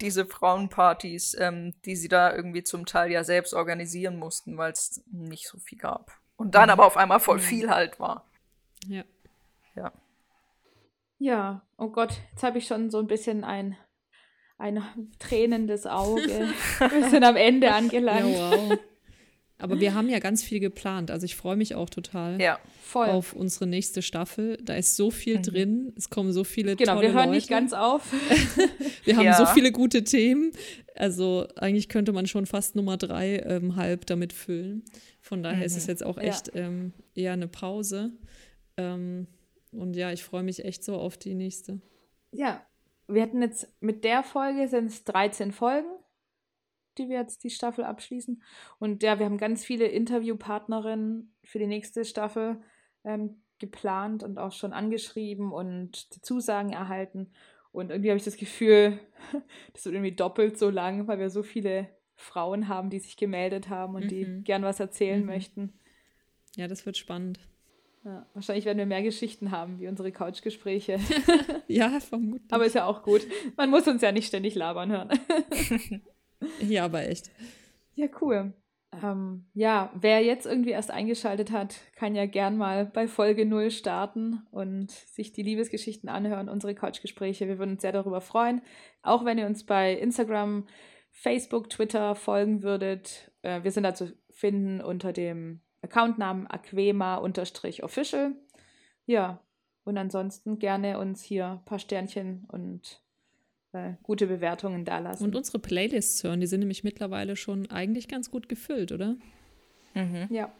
[0.00, 5.02] diese Frauenpartys, ähm, die sie da irgendwie zum Teil ja selbst organisieren mussten, weil es
[5.10, 6.12] nicht so viel gab.
[6.36, 6.72] Und dann mhm.
[6.72, 7.42] aber auf einmal voll mhm.
[7.42, 8.24] viel halt war.
[8.86, 9.04] Ja.
[9.74, 9.92] Ja.
[11.18, 13.76] Ja, oh Gott, jetzt habe ich schon so ein bisschen ein,
[14.56, 14.82] ein
[15.18, 16.48] tränendes Auge.
[16.90, 18.30] Wir sind am Ende angelangt.
[18.30, 18.78] Ja, wow.
[19.60, 21.10] Aber wir haben ja ganz viel geplant.
[21.10, 22.60] Also ich freue mich auch total ja,
[22.94, 24.56] auf unsere nächste Staffel.
[24.62, 25.42] Da ist so viel mhm.
[25.42, 25.92] drin.
[25.96, 27.36] Es kommen so viele genau, tolle Genau, wir hören Leute.
[27.38, 28.12] nicht ganz auf.
[29.04, 29.34] wir haben ja.
[29.34, 30.52] so viele gute Themen.
[30.94, 34.84] Also eigentlich könnte man schon fast Nummer drei ähm, halb damit füllen.
[35.20, 35.64] Von daher mhm.
[35.64, 36.62] ist es jetzt auch echt ja.
[36.62, 38.12] ähm, eher eine Pause.
[38.76, 39.26] Ähm,
[39.72, 41.80] und ja, ich freue mich echt so auf die nächste.
[42.32, 42.64] Ja,
[43.06, 45.88] wir hatten jetzt mit der Folge sind es 13 Folgen
[46.98, 48.42] die wir jetzt die Staffel abschließen.
[48.78, 52.60] Und ja, wir haben ganz viele Interviewpartnerinnen für die nächste Staffel
[53.04, 57.30] ähm, geplant und auch schon angeschrieben und die Zusagen erhalten.
[57.72, 58.98] Und irgendwie habe ich das Gefühl,
[59.72, 63.68] das wird irgendwie doppelt so lang, weil wir so viele Frauen haben, die sich gemeldet
[63.68, 64.08] haben und mhm.
[64.08, 65.26] die gern was erzählen mhm.
[65.26, 65.72] möchten.
[66.56, 67.38] Ja, das wird spannend.
[68.08, 70.98] Ja, wahrscheinlich werden wir mehr Geschichten haben wie unsere Couchgespräche.
[71.68, 72.50] ja, vermutlich.
[72.50, 73.20] Aber ist ja auch gut.
[73.58, 75.10] Man muss uns ja nicht ständig labern hören.
[76.60, 77.32] Ja, aber echt.
[77.96, 78.52] Ja, cool.
[79.02, 83.72] Ähm, ja, wer jetzt irgendwie erst eingeschaltet hat, kann ja gern mal bei Folge 0
[83.72, 87.48] starten und sich die Liebesgeschichten anhören, unsere Couchgespräche.
[87.48, 88.62] Wir würden uns sehr darüber freuen.
[89.02, 90.68] Auch wenn ihr uns bei Instagram,
[91.10, 93.32] Facebook, Twitter folgen würdet.
[93.42, 98.32] Äh, wir sind da zu finden unter dem Accountnamen aquema-official.
[99.06, 99.40] Ja,
[99.84, 103.02] und ansonsten gerne uns hier ein paar Sternchen und
[103.72, 105.24] äh, gute Bewertungen da lassen.
[105.24, 109.16] Und unsere Playlists hören, die sind nämlich mittlerweile schon eigentlich ganz gut gefüllt, oder?
[109.94, 110.26] Mhm.
[110.30, 110.52] Ja.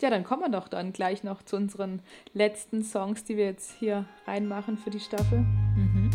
[0.00, 2.00] Ja, dann kommen wir doch dann gleich noch zu unseren
[2.32, 5.40] letzten Songs, die wir jetzt hier reinmachen für die Staffel.
[5.40, 6.10] Mhm.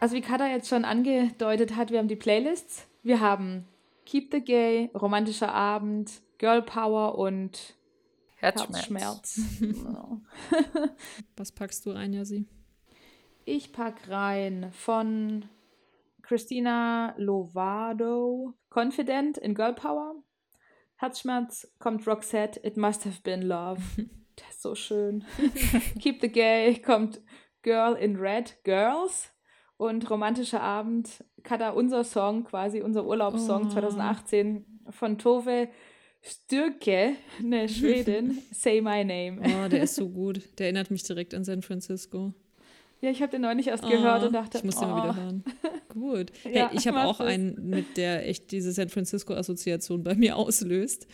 [0.00, 2.88] Also wie Kada jetzt schon angedeutet hat, wir haben die Playlists.
[3.02, 3.66] Wir haben
[4.06, 7.76] Keep the Gay, Romantischer Abend, Girl Power und
[8.36, 8.76] Herzschmerz.
[8.76, 9.40] Herzschmerz.
[11.36, 12.46] Was packst du ein, Jasi?
[13.44, 15.44] Ich pack rein von
[16.22, 20.14] Christina Lovado, Confident in Girl Power.
[20.96, 23.82] Herzschmerz kommt Roxette, It Must Have Been Love.
[24.36, 25.22] Das ist so schön.
[26.00, 27.20] Keep the Gay kommt
[27.60, 29.30] Girl in Red, Girls.
[29.80, 31.08] Und Romantischer Abend,
[31.42, 33.70] Kada, unser Song, quasi unser Urlaubssong oh.
[33.70, 35.68] 2018 von Tove
[36.20, 39.38] Stürke, eine Schwedin, Say My Name.
[39.40, 40.42] Oh, der ist so gut.
[40.58, 42.34] Der erinnert mich direkt an San Francisco.
[43.00, 44.90] Ja, ich habe den neulich erst oh, gehört und dachte, ich muss den oh.
[44.90, 45.44] mal wieder hören.
[45.88, 46.30] Gut.
[46.42, 47.26] Hey, ja, ich habe auch es.
[47.26, 51.06] einen, mit der echt diese San Francisco-Assoziation bei mir auslöst.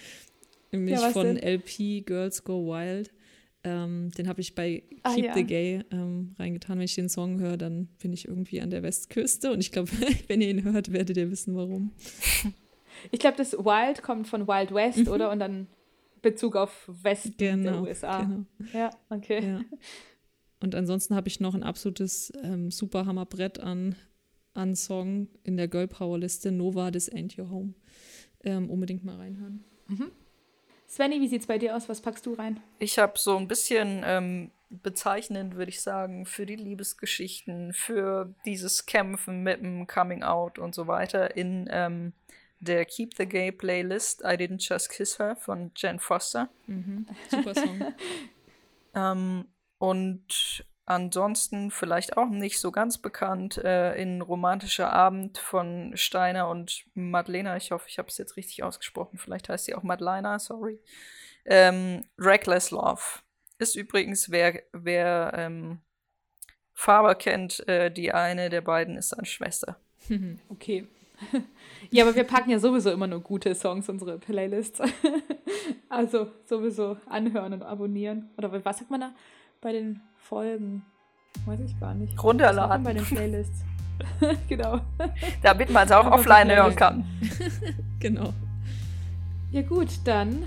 [0.73, 1.61] Nämlich ja, von denn?
[1.61, 3.13] LP Girls Go Wild.
[3.67, 5.35] Ähm, den habe ich bei ah, Keep ja.
[5.35, 6.79] the Gay ähm, reingetan.
[6.79, 9.51] Wenn ich den Song höre, dann bin ich irgendwie an der Westküste.
[9.51, 9.91] Und ich glaube,
[10.29, 11.93] wenn ihr ihn hört, werdet ihr wissen, warum.
[13.13, 15.09] Ich glaube, das Wild kommt von Wild West, mhm.
[15.09, 15.31] oder?
[15.31, 15.67] Und dann
[16.23, 18.23] Bezug auf Westen genau, der USA.
[18.23, 18.47] Genau.
[18.73, 19.47] Ja, okay.
[19.47, 19.61] Ja.
[20.61, 23.97] Und ansonsten habe ich noch ein absolutes ähm, Superhammerbrett an,
[24.55, 27.75] an Song in der Girl Power Liste, Nova, This Ain't Your Home.
[28.45, 29.63] Ähm, unbedingt mal reinhören.
[29.89, 30.11] Mhm.
[30.89, 31.89] Svenny, wie sieht es bei dir aus?
[31.89, 32.61] Was packst du rein?
[32.79, 38.87] Ich habe so ein bisschen ähm, bezeichnend, würde ich sagen, für die Liebesgeschichten, für dieses
[38.87, 42.13] Kämpfen mit dem Coming Out und so weiter in ähm,
[42.61, 46.49] der Keep the Gay Playlist I Didn't Just Kiss Her von Jen Foster.
[46.67, 47.07] Mhm.
[47.29, 47.95] Super Song.
[48.95, 49.47] ähm,
[49.79, 56.87] und ansonsten vielleicht auch nicht so ganz bekannt äh, in Romantischer Abend von Steiner und
[56.95, 57.57] Madlena.
[57.57, 59.19] Ich hoffe, ich habe es jetzt richtig ausgesprochen.
[59.19, 60.81] Vielleicht heißt sie auch Madlena, sorry.
[61.45, 63.03] Ähm, Reckless Love
[63.59, 65.81] ist übrigens, wer, wer ähm,
[66.73, 69.81] Faber kennt, äh, die eine der beiden ist seine Schwester.
[70.49, 70.87] okay.
[71.91, 74.81] ja, aber wir packen ja sowieso immer nur gute Songs in unsere Playlists.
[75.89, 78.31] also sowieso anhören und abonnieren.
[78.37, 79.15] Oder was sagt man da
[79.61, 80.83] bei den Folgen?
[81.45, 82.23] Weiß ich gar nicht.
[82.23, 82.85] Runterladen.
[82.85, 83.65] Bei den Playlists.
[84.49, 84.81] genau.
[85.43, 87.05] Damit man es auch offline hören kann.
[88.01, 88.33] genau.
[89.51, 90.43] Ja gut, dann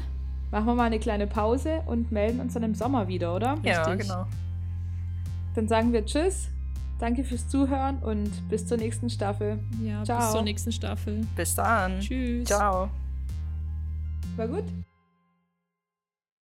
[0.51, 3.57] machen wir mal eine kleine Pause und melden uns dann im Sommer wieder, oder?
[3.63, 4.07] Ja, Richtig.
[4.07, 4.25] genau.
[5.55, 6.49] Dann sagen wir Tschüss
[6.99, 9.57] Danke fürs Zuhören und bis zur nächsten Staffel.
[9.81, 10.19] Ja, Ciao.
[10.19, 11.21] bis zur nächsten Staffel.
[11.35, 12.01] Bis dann.
[12.01, 12.45] Tschüss.
[12.45, 12.89] Ciao.
[14.35, 14.65] War gut?